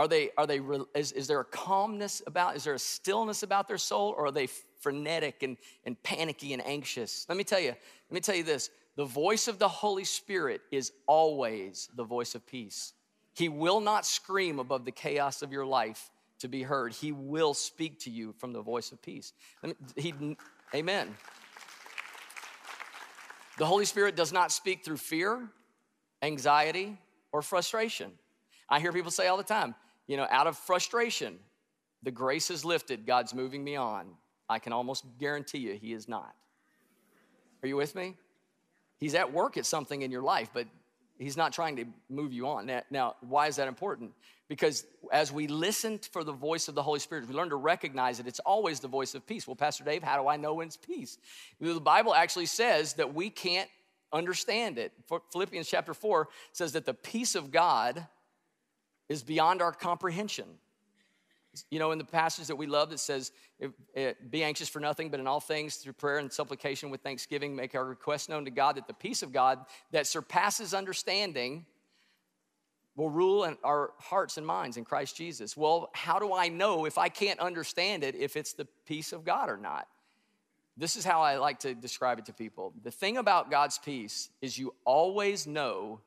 [0.00, 0.62] Are they, are they,
[0.94, 4.30] is, is there a calmness about, is there a stillness about their soul, or are
[4.30, 4.46] they
[4.80, 7.26] frenetic and, and panicky and anxious?
[7.28, 10.62] Let me tell you, let me tell you this the voice of the Holy Spirit
[10.70, 12.94] is always the voice of peace.
[13.34, 16.94] He will not scream above the chaos of your life to be heard.
[16.94, 19.34] He will speak to you from the voice of peace.
[19.96, 20.14] He,
[20.74, 21.14] amen.
[23.58, 25.46] The Holy Spirit does not speak through fear,
[26.22, 26.96] anxiety,
[27.32, 28.12] or frustration.
[28.66, 29.74] I hear people say all the time,
[30.10, 31.38] you know, out of frustration,
[32.02, 34.08] the grace is lifted, God's moving me on.
[34.48, 36.34] I can almost guarantee you he is not.
[37.62, 38.16] Are you with me?
[38.98, 40.66] He's at work at something in your life, but
[41.20, 42.68] he's not trying to move you on.
[42.90, 44.10] Now, why is that important?
[44.48, 48.16] Because as we listen for the voice of the Holy Spirit, we learn to recognize
[48.16, 49.46] that it's always the voice of peace.
[49.46, 51.18] Well, Pastor Dave, how do I know when it's peace?
[51.60, 53.70] The Bible actually says that we can't
[54.12, 54.90] understand it.
[55.30, 58.08] Philippians chapter 4 says that the peace of God
[59.10, 60.46] is beyond our comprehension.
[61.68, 63.32] You know, in the passage that we love that says,
[63.96, 67.56] eh, Be anxious for nothing, but in all things, through prayer and supplication with thanksgiving,
[67.56, 69.58] make our requests known to God, that the peace of God
[69.90, 71.66] that surpasses understanding
[72.94, 75.56] will rule in our hearts and minds in Christ Jesus.
[75.56, 79.24] Well, how do I know if I can't understand it if it's the peace of
[79.24, 79.88] God or not?
[80.76, 82.72] This is how I like to describe it to people.
[82.84, 86.00] The thing about God's peace is you always know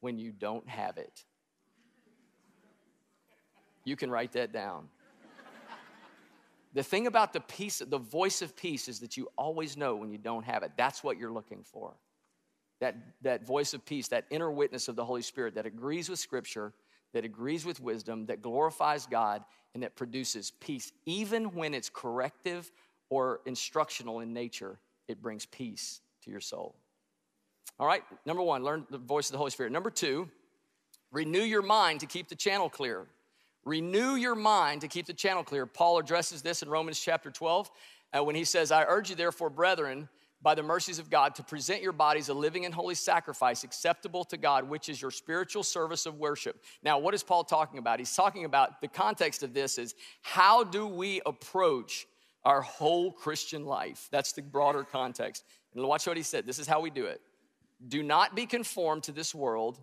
[0.00, 1.25] when you don't have it.
[3.86, 4.88] You can write that down.
[6.74, 10.10] The thing about the peace, the voice of peace, is that you always know when
[10.10, 10.72] you don't have it.
[10.76, 11.94] That's what you're looking for.
[12.80, 16.18] That, that voice of peace, that inner witness of the Holy Spirit that agrees with
[16.18, 16.74] Scripture,
[17.14, 20.92] that agrees with wisdom, that glorifies God, and that produces peace.
[21.06, 22.70] Even when it's corrective
[23.08, 26.74] or instructional in nature, it brings peace to your soul.
[27.78, 29.70] All right, number one, learn the voice of the Holy Spirit.
[29.72, 30.28] Number two,
[31.12, 33.06] renew your mind to keep the channel clear.
[33.66, 35.66] Renew your mind to keep the channel clear.
[35.66, 37.68] Paul addresses this in Romans chapter 12
[38.16, 40.08] uh, when he says, I urge you, therefore, brethren,
[40.40, 44.22] by the mercies of God, to present your bodies a living and holy sacrifice acceptable
[44.26, 46.62] to God, which is your spiritual service of worship.
[46.84, 47.98] Now, what is Paul talking about?
[47.98, 52.06] He's talking about the context of this is how do we approach
[52.44, 54.06] our whole Christian life?
[54.12, 55.42] That's the broader context.
[55.74, 56.46] And watch what he said.
[56.46, 57.20] This is how we do it.
[57.88, 59.80] Do not be conformed to this world,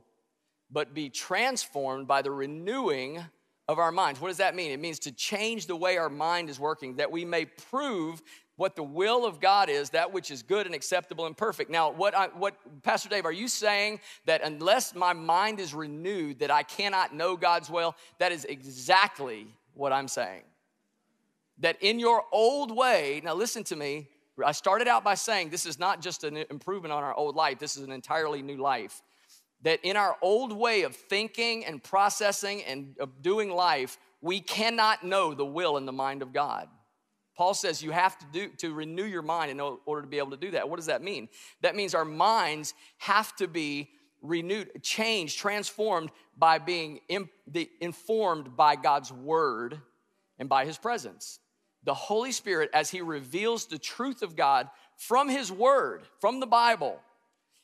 [0.71, 3.25] but be transformed by the renewing
[3.67, 4.19] of our minds.
[4.19, 4.71] What does that mean?
[4.71, 8.21] It means to change the way our mind is working, that we may prove
[8.55, 11.71] what the will of God is, that which is good and acceptable and perfect.
[11.71, 16.39] Now, what, I, what, Pastor Dave, are you saying that unless my mind is renewed,
[16.39, 17.95] that I cannot know God's will?
[18.19, 20.43] That is exactly what I'm saying.
[21.59, 24.07] That in your old way, now listen to me,
[24.43, 27.59] I started out by saying this is not just an improvement on our old life,
[27.59, 29.01] this is an entirely new life
[29.63, 35.03] that in our old way of thinking and processing and of doing life, we cannot
[35.03, 36.67] know the will and the mind of God.
[37.35, 40.31] Paul says you have to do to renew your mind in order to be able
[40.31, 40.69] to do that.
[40.69, 41.29] What does that mean?
[41.61, 43.89] That means our minds have to be
[44.21, 46.99] renewed, changed, transformed by being
[47.81, 49.81] informed by God's word
[50.39, 51.39] and by his presence.
[51.83, 56.47] The Holy Spirit, as he reveals the truth of God from his word, from the
[56.47, 57.01] Bible,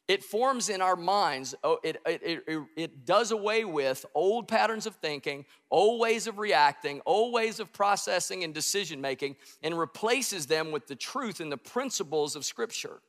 [0.10, 4.88] it forms in our minds, oh, it, it, it, it, does away with old patterns
[4.88, 10.48] of thinking, old ways of reacting, old ways of processing and decision making, and replaces
[10.48, 13.02] them with the truth and the principles of Scripture.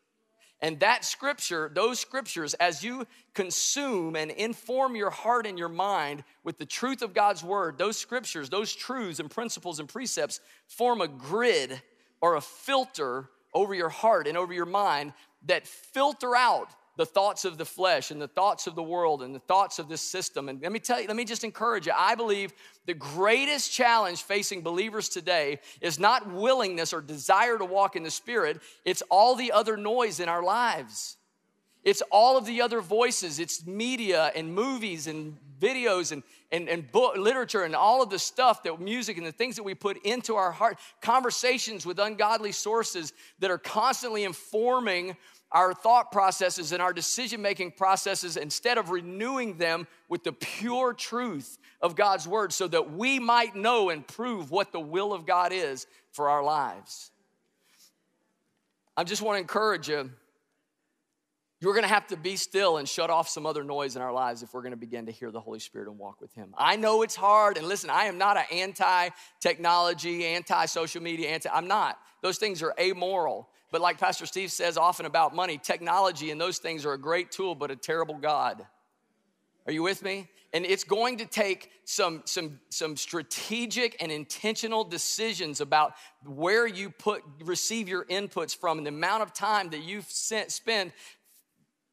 [0.62, 6.22] And that scripture, those scriptures, as you consume and inform your heart and your mind
[6.44, 11.00] with the truth of God's word, those scriptures, those truths and principles and precepts form
[11.00, 11.80] a grid
[12.20, 15.14] or a filter over your heart and over your mind
[15.46, 16.68] that filter out
[17.00, 19.88] the thoughts of the flesh and the thoughts of the world and the thoughts of
[19.88, 20.50] this system.
[20.50, 21.94] And let me tell you, let me just encourage you.
[21.96, 22.52] I believe
[22.84, 28.10] the greatest challenge facing believers today is not willingness or desire to walk in the
[28.10, 31.16] Spirit, it's all the other noise in our lives.
[31.82, 33.38] It's all of the other voices.
[33.38, 38.18] It's media and movies and videos and, and, and book, literature and all of the
[38.18, 42.52] stuff that music and the things that we put into our heart, conversations with ungodly
[42.52, 45.16] sources that are constantly informing
[45.52, 50.94] our thought processes and our decision making processes instead of renewing them with the pure
[50.94, 55.26] truth of God's word so that we might know and prove what the will of
[55.26, 57.10] God is for our lives.
[58.96, 60.10] I just want to encourage you.
[61.60, 64.12] You're going to have to be still and shut off some other noise in our
[64.12, 66.54] lives if we're going to begin to hear the Holy Spirit and walk with Him.
[66.56, 71.28] I know it's hard, and listen, I am not an anti technology, anti social media,
[71.28, 71.98] anti, I'm not.
[72.22, 73.50] Those things are amoral.
[73.70, 77.30] But like Pastor Steve says often about money, technology and those things are a great
[77.30, 78.66] tool, but a terrible God.
[79.66, 80.28] Are you with me?
[80.52, 85.92] And it's going to take some, some, some strategic and intentional decisions about
[86.24, 90.92] where you put receive your inputs from and the amount of time that you spend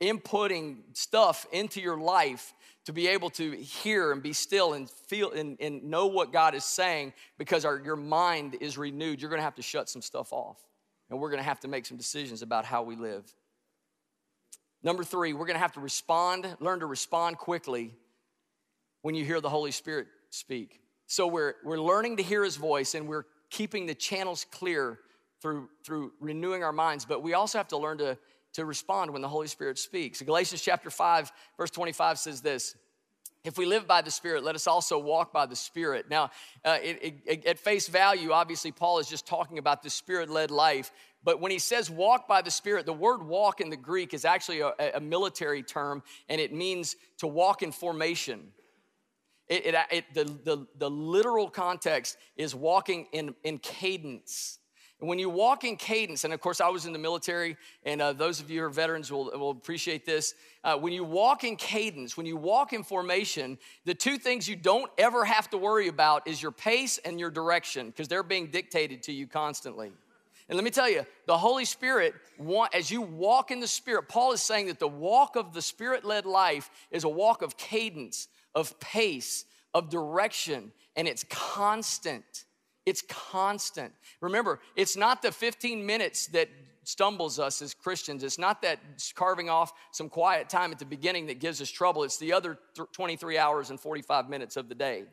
[0.02, 2.54] inputting stuff into your life
[2.86, 6.56] to be able to hear and be still and feel and, and know what God
[6.56, 9.22] is saying because our, your mind is renewed.
[9.22, 10.58] You're going to have to shut some stuff off
[11.10, 13.26] and we're going to have to make some decisions about how we live.
[14.84, 17.94] Number three, we're going to have to respond, learn to respond quickly
[19.02, 20.80] when you hear the Holy Spirit speak.
[21.08, 25.00] So we're, we're learning to hear his voice and we're keeping the channels clear
[25.42, 28.18] through, through renewing our minds, but we also have to learn to,
[28.54, 30.22] to respond when the Holy Spirit speaks.
[30.22, 32.76] Galatians chapter 5, verse 25 says this
[33.48, 36.10] if we live by the Spirit, let us also walk by the Spirit.
[36.10, 36.32] Now,
[36.66, 40.52] uh, it, it, at face value, obviously, Paul is just talking about the Spirit led
[40.52, 40.92] life.
[41.24, 44.26] But when he says walk by the Spirit, the word walk in the Greek is
[44.26, 48.52] actually a, a military term, and it means to walk in formation.
[49.48, 54.60] It, the, the, the literal context is walking in, in cadence.
[55.00, 58.14] When you walk in cadence, and of course, I was in the military, and uh,
[58.14, 60.34] those of you who are veterans will, will appreciate this.
[60.64, 64.56] Uh, when you walk in cadence, when you walk in formation, the two things you
[64.56, 68.48] don't ever have to worry about is your pace and your direction, because they're being
[68.48, 69.92] dictated to you constantly.
[70.50, 72.16] And let me tell you, the Holy Spirit,
[72.74, 76.06] as you walk in the Spirit, Paul is saying that the walk of the Spirit
[76.06, 82.46] led life is a walk of cadence, of pace, of direction, and it's constant.
[82.88, 83.92] It's constant.
[84.22, 86.48] Remember, it's not the 15 minutes that
[86.86, 88.24] stumbles us as Christians.
[88.24, 88.80] It's not that
[89.14, 92.06] carving off some quiet time at the beginning that gives us trouble.
[92.06, 92.58] It's the other
[92.94, 95.04] 23 hours and 45 minutes of the day.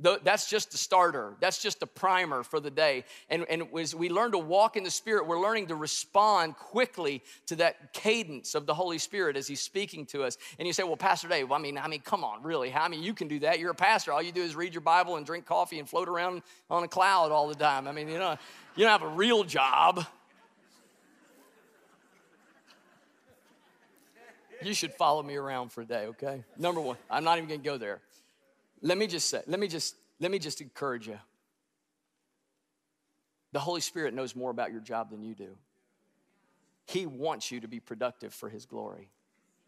[0.00, 1.34] That's just the starter.
[1.40, 3.04] That's just the primer for the day.
[3.28, 7.22] And, and as we learn to walk in the Spirit, we're learning to respond quickly
[7.46, 10.38] to that cadence of the Holy Spirit as He's speaking to us.
[10.58, 12.72] And you say, "Well, Pastor Dave, I mean, I mean, come on, really?
[12.72, 13.58] I mean, you can do that.
[13.58, 14.12] You're a pastor.
[14.12, 16.88] All you do is read your Bible and drink coffee and float around on a
[16.88, 17.88] cloud all the time.
[17.88, 18.36] I mean, you know,
[18.76, 20.06] you don't have a real job."
[24.60, 26.42] You should follow me around for a day, okay?
[26.56, 28.00] Number one, I'm not even gonna go there.
[28.82, 31.18] Let me just say, let me just, let me just encourage you.
[33.52, 35.56] The Holy Spirit knows more about your job than you do.
[36.86, 39.08] He wants you to be productive for His glory.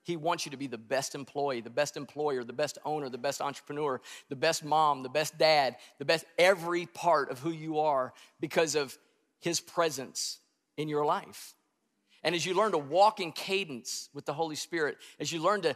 [0.02, 3.18] He wants you to be the best employee, the best employer, the best owner, the
[3.18, 7.80] best entrepreneur, the best mom, the best dad, the best every part of who you
[7.80, 8.96] are because of
[9.40, 10.38] His presence
[10.76, 11.54] in your life.
[12.22, 15.62] And as you learn to walk in cadence with the Holy Spirit, as you learn
[15.62, 15.74] to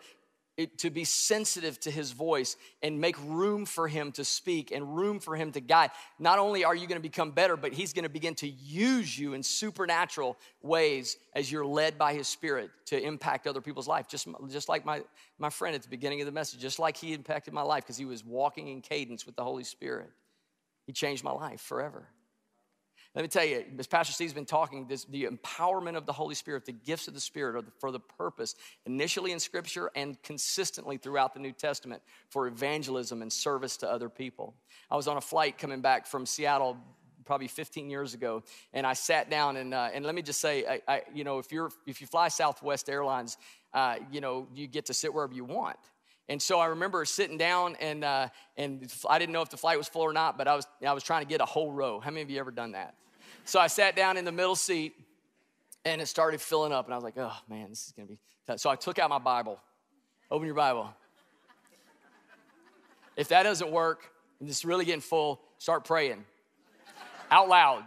[0.57, 4.97] it, to be sensitive to his voice and make room for him to speak and
[4.97, 5.91] room for him to guide.
[6.19, 9.19] Not only are you going to become better, but he's going to begin to use
[9.19, 14.07] you in supernatural ways as you're led by his spirit to impact other people's life.
[14.09, 15.03] Just, just like my,
[15.39, 17.97] my friend at the beginning of the message, just like he impacted my life because
[17.97, 20.11] he was walking in cadence with the Holy Spirit.
[20.87, 22.07] He changed my life forever.
[23.15, 26.35] Let me tell you, as Pastor Steve's been talking, this, the empowerment of the Holy
[26.35, 28.57] Spirit, the gifts of the Spirit are the, for the purpose,
[28.87, 34.09] initially in Scripture and consistently throughout the New Testament, for evangelism and service to other
[34.09, 34.55] people.
[34.91, 36.77] I was on a flight coming back from Seattle
[37.25, 38.43] probably 15 years ago,
[38.73, 41.39] and I sat down and uh, and let me just say, I, I, you know,
[41.39, 43.39] if you're if you fly Southwest Airlines,
[43.73, 45.79] uh, you know, you get to sit wherever you want.
[46.29, 49.79] And so I remember sitting down, and uh, and I didn't know if the flight
[49.79, 52.01] was full or not, but I was I was trying to get a whole row.
[52.01, 52.95] How many of you ever done that?
[53.45, 54.95] So I sat down in the middle seat
[55.85, 56.87] and it started filling up.
[56.87, 58.59] And I was like, oh man, this is going to be tough.
[58.59, 59.61] So I took out my Bible.
[60.31, 60.93] Open your Bible.
[63.17, 66.25] If that doesn't work and it's really getting full, start praying
[67.31, 67.85] out loud.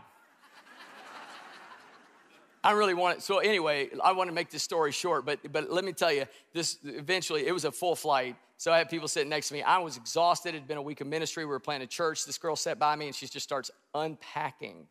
[2.64, 3.24] I really want it.
[3.24, 6.26] So anyway, I want to make this story short, but but let me tell you,
[6.54, 8.36] this eventually it was a full flight.
[8.58, 9.64] So I had people sitting next to me.
[9.64, 10.50] I was exhausted.
[10.50, 11.46] It had been a week of ministry.
[11.46, 12.26] We were planning a church.
[12.26, 14.88] This girl sat by me and she just starts unpacking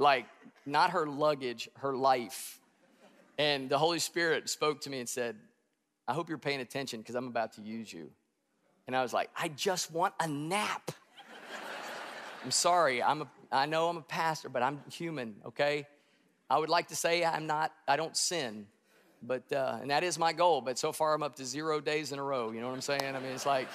[0.00, 0.26] like
[0.66, 2.58] not her luggage, her life.
[3.38, 5.36] And the Holy Spirit spoke to me and said,
[6.08, 8.10] I hope you're paying attention because I'm about to use you.
[8.86, 10.90] And I was like, I just want a nap.
[12.44, 15.86] I'm sorry, I'm a, I know I'm a pastor, but I'm human, okay?
[16.48, 18.66] I would like to say I'm not, I don't sin,
[19.22, 22.12] but, uh, and that is my goal, but so far I'm up to zero days
[22.12, 23.14] in a row, you know what I'm saying?
[23.14, 23.68] I mean, it's like,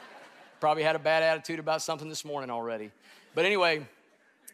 [0.60, 2.90] probably had a bad attitude about something this morning already.
[3.34, 3.86] But anyway,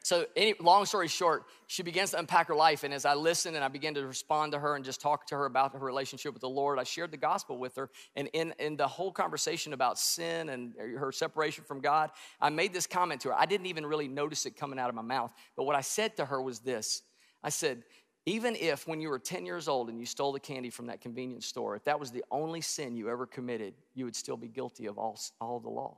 [0.05, 2.84] so, any, long story short, she begins to unpack her life.
[2.84, 5.34] And as I listened and I began to respond to her and just talk to
[5.34, 7.88] her about her relationship with the Lord, I shared the gospel with her.
[8.14, 12.74] And in, in the whole conversation about sin and her separation from God, I made
[12.74, 13.34] this comment to her.
[13.34, 15.32] I didn't even really notice it coming out of my mouth.
[15.57, 17.02] But what I said to her was this
[17.42, 17.82] I said,
[18.26, 21.00] even if when you were 10 years old and you stole the candy from that
[21.00, 24.48] convenience store, if that was the only sin you ever committed, you would still be
[24.48, 25.96] guilty of all, all the law.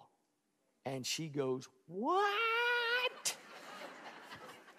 [0.84, 2.32] And she goes, What?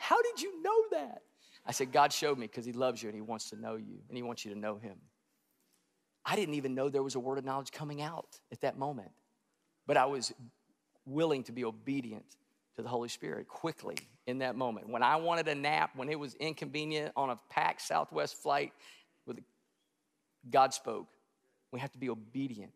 [0.07, 1.23] How did you know that?
[1.65, 3.99] I said, God showed me because He loves you and He wants to know you
[4.07, 4.95] and He wants you to know Him.
[6.25, 9.11] I didn't even know there was a word of knowledge coming out at that moment,
[9.85, 10.33] but I was
[11.05, 12.37] willing to be obedient
[12.77, 13.97] to the Holy Spirit quickly
[14.27, 14.87] in that moment.
[14.87, 18.71] When I wanted a nap, when it was inconvenient on a packed Southwest flight,
[19.25, 19.39] with
[20.49, 21.07] God spoke.
[21.73, 22.71] We have to be obedient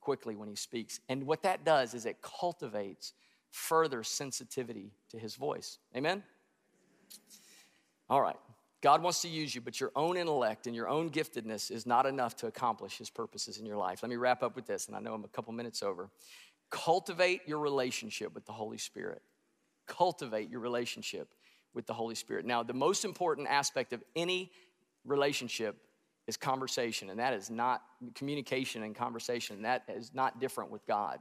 [0.00, 0.98] quickly when He speaks.
[1.10, 3.12] And what that does is it cultivates
[3.50, 5.78] further sensitivity to His voice.
[5.94, 6.22] Amen?
[8.08, 8.36] All right.
[8.82, 12.04] God wants to use you, but your own intellect and your own giftedness is not
[12.04, 14.02] enough to accomplish his purposes in your life.
[14.02, 16.10] Let me wrap up with this, and I know I'm a couple minutes over.
[16.70, 19.22] Cultivate your relationship with the Holy Spirit.
[19.86, 21.28] Cultivate your relationship
[21.72, 22.44] with the Holy Spirit.
[22.44, 24.52] Now, the most important aspect of any
[25.06, 25.76] relationship
[26.26, 27.82] is conversation, and that is not
[28.14, 29.62] communication and conversation.
[29.62, 31.20] That is not different with God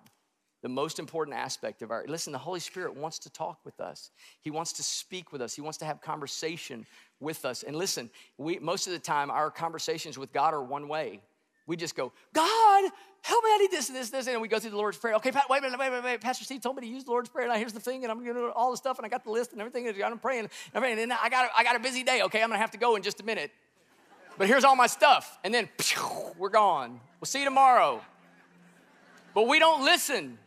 [0.64, 4.10] the most important aspect of our listen the holy spirit wants to talk with us.
[4.40, 5.54] He wants to speak with us.
[5.54, 6.88] He wants to have conversation
[7.20, 7.62] with us.
[7.64, 11.20] And listen we most of the time our conversations with god are one way.
[11.68, 12.92] We just go god
[13.22, 14.98] help me i need this and this and this and we go through the lord's
[14.98, 15.16] prayer.
[15.16, 16.22] Okay wait a minute wait, wait, wait.
[16.22, 18.20] pastor steve told me to use the lord's prayer and here's the thing and i'm
[18.20, 20.50] gonna do all the stuff and i got the list and everything and i'm praying
[20.74, 22.42] and, praying, and i got a, i got a busy day okay?
[22.42, 23.52] I'm gonna have to go in just a minute.
[24.38, 25.68] But here's all my stuff and then
[26.38, 27.02] we're gone.
[27.20, 28.02] We'll see you tomorrow.
[29.34, 30.38] But we don't listen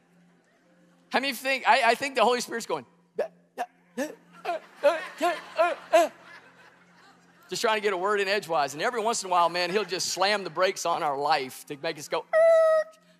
[1.16, 2.84] how many think, I, I think the Holy Spirit's going,
[7.48, 8.74] just trying to get a word in edgewise.
[8.74, 11.64] And every once in a while, man, he'll just slam the brakes on our life
[11.68, 12.26] to make us go,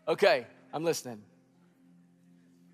[0.07, 1.23] okay, I'm listening.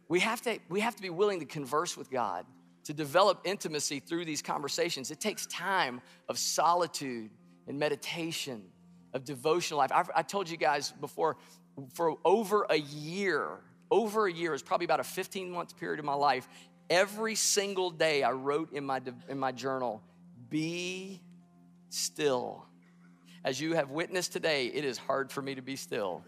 [0.09, 2.45] We have, to, we have to be willing to converse with God,
[2.83, 5.13] to develop intimacy through these conversations.
[5.13, 7.31] It takes time of solitude
[7.69, 8.65] and meditation,
[9.15, 9.93] of devotional life.
[9.95, 11.37] I've, I told you guys before,
[11.95, 13.61] for over a year,
[13.93, 16.49] over a year, it's probably about a 15 month period of my life.
[16.89, 20.03] Every single day I wrote in my, in my journal,
[20.49, 21.21] be
[21.91, 22.65] still.
[23.45, 26.25] As you have witnessed today, it is hard for me to be still.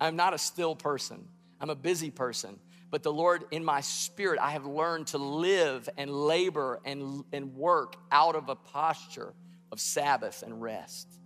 [0.00, 1.26] I'm not a still person,
[1.60, 2.58] I'm a busy person.
[2.90, 7.54] But the Lord, in my spirit, I have learned to live and labor and, and
[7.54, 9.34] work out of a posture
[9.70, 11.18] of Sabbath and rest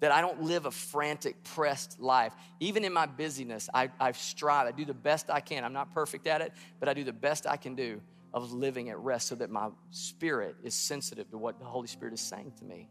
[0.00, 2.34] that I don't live a frantic, pressed life.
[2.60, 4.66] Even in my busyness, I, I strive.
[4.66, 5.64] I do the best I can.
[5.64, 8.00] I'm not perfect at it, but I do the best I can do
[8.34, 12.12] of living at rest so that my spirit is sensitive to what the Holy Spirit
[12.12, 12.88] is saying to me.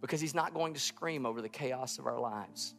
[0.00, 2.74] Because He's not going to scream over the chaos of our lives.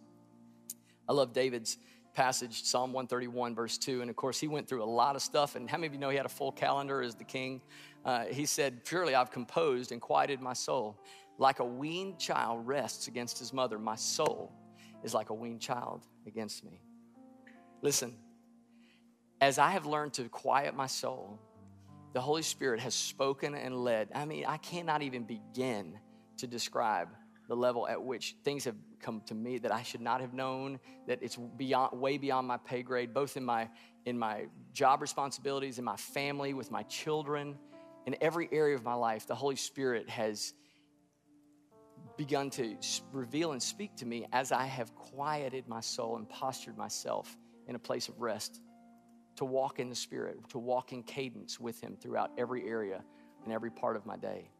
[1.07, 1.77] I love David's
[2.13, 4.01] passage, Psalm 131, verse 2.
[4.01, 5.55] And of course, he went through a lot of stuff.
[5.55, 7.61] And how many of you know he had a full calendar as the king?
[8.03, 10.97] Uh, he said, Purely I've composed and quieted my soul.
[11.37, 14.51] Like a weaned child rests against his mother, my soul
[15.03, 16.81] is like a weaned child against me.
[17.81, 18.15] Listen,
[19.39, 21.39] as I have learned to quiet my soul
[22.13, 24.09] the Holy Spirit has spoken and led.
[24.13, 25.97] I mean, I cannot even begin
[26.37, 27.09] to describe
[27.47, 30.79] the level at which things have come to me that I should not have known,
[31.07, 33.69] that it's beyond, way beyond my pay grade, both in my,
[34.05, 37.57] in my job responsibilities, in my family, with my children,
[38.05, 39.27] in every area of my life.
[39.27, 40.53] The Holy Spirit has
[42.21, 42.77] begun to
[43.11, 47.35] reveal and speak to me as I have quieted my soul and postured myself
[47.67, 48.61] in a place of rest
[49.37, 53.03] to walk in the Spirit, to walk in cadence with Him throughout every area
[53.43, 54.51] and every part of my day.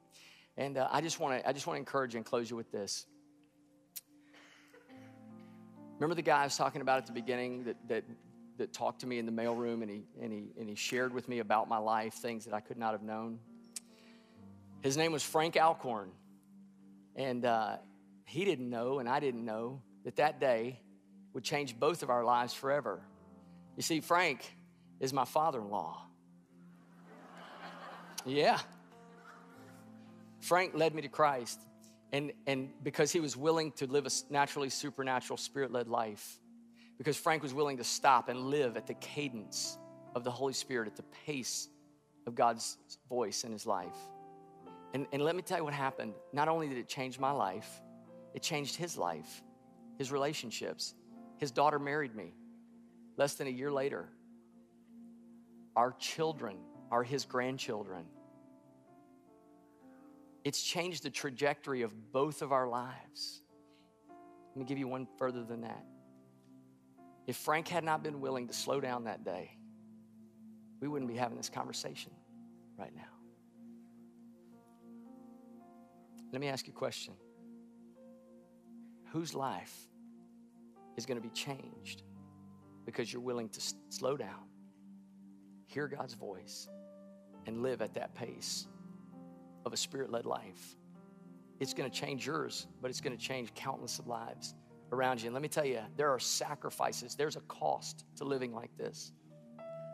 [0.58, 2.56] And uh, I just want to I just want to encourage you and close you
[2.56, 3.06] with this.
[6.00, 8.04] Remember the guy I was talking about at the beginning that, that,
[8.58, 11.30] that talked to me in the mailroom and he, and, he, and he shared with
[11.30, 13.38] me about my life, things that I could not have known?
[14.82, 16.10] His name was Frank Alcorn.
[17.16, 17.78] And uh,
[18.26, 20.80] he didn't know, and I didn't know, that that day
[21.34, 23.02] would change both of our lives forever.
[23.76, 24.56] You see, Frank
[25.00, 26.06] is my father in law.
[28.26, 28.60] Yeah.
[30.40, 31.60] Frank led me to Christ,
[32.12, 36.40] and, and because he was willing to live a naturally supernatural, spirit led life,
[36.98, 39.78] because Frank was willing to stop and live at the cadence
[40.16, 41.68] of the Holy Spirit, at the pace
[42.28, 42.78] of God's
[43.10, 43.98] voice in his life.
[44.94, 46.14] And, and let me tell you what happened.
[46.34, 47.82] Not only did it change my life,
[48.34, 49.44] it changed his life,
[49.98, 50.94] his relationships.
[51.38, 52.34] His daughter married me
[53.18, 54.10] less than a year later.
[55.76, 56.58] Our children
[56.92, 58.06] are his grandchildren.
[60.44, 63.42] It's changed the trajectory of both of our lives.
[64.50, 65.86] Let me give you one further than that.
[67.28, 69.52] If Frank had not been willing to slow down that day,
[70.82, 72.12] we wouldn't be having this conversation
[72.78, 73.21] right now.
[76.32, 77.14] Let me ask you a question
[79.12, 79.76] Whose life
[80.98, 82.04] is going to be changed
[82.86, 84.48] because you're willing to slow down,
[85.66, 86.70] hear God's voice,
[87.46, 88.68] and live at that pace
[89.66, 90.76] of a spirit led life?
[91.60, 94.56] It's going to change yours, but it's going to change countless of lives
[94.92, 95.28] around you.
[95.28, 99.12] And let me tell you, there are sacrifices, there's a cost to living like this,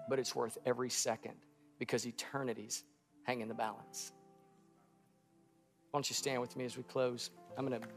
[0.10, 1.34] but it's worth every second
[1.80, 2.84] because eternities
[3.24, 4.14] hang in the balance.
[5.98, 7.32] Why don't you stand with me as we close?
[7.58, 7.88] I'm going to.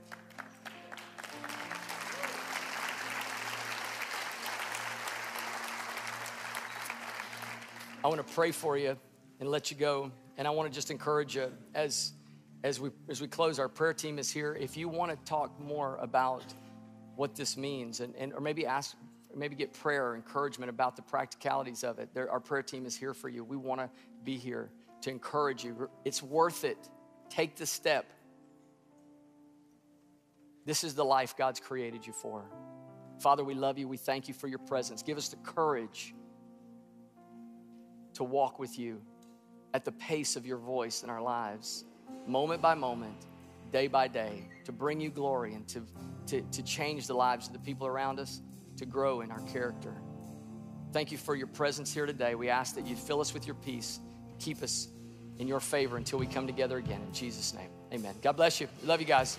[8.02, 8.96] I want to pray for you
[9.38, 10.10] and let you go.
[10.38, 12.14] And I want to just encourage you as,
[12.64, 14.56] as, we, as we close, our prayer team is here.
[14.58, 16.42] If you want to talk more about
[17.16, 18.96] what this means and, and or maybe ask,
[19.36, 22.96] maybe get prayer or encouragement about the practicalities of it, there, our prayer team is
[22.96, 23.44] here for you.
[23.44, 23.90] We want to
[24.24, 24.70] be here
[25.02, 25.90] to encourage you.
[26.06, 26.88] It's worth it.
[27.30, 28.04] Take the step.
[30.66, 32.44] This is the life God's created you for.
[33.20, 33.88] Father, we love you.
[33.88, 35.02] We thank you for your presence.
[35.02, 36.14] Give us the courage
[38.14, 39.00] to walk with you
[39.72, 41.84] at the pace of your voice in our lives,
[42.26, 43.26] moment by moment,
[43.70, 45.86] day by day, to bring you glory and to,
[46.26, 48.42] to, to change the lives of the people around us,
[48.76, 49.94] to grow in our character.
[50.92, 52.34] Thank you for your presence here today.
[52.34, 54.00] We ask that you fill us with your peace,
[54.38, 54.88] keep us
[55.40, 57.00] in your favor until we come together again.
[57.06, 58.14] In Jesus' name, amen.
[58.22, 58.68] God bless you.
[58.84, 59.38] Love you guys.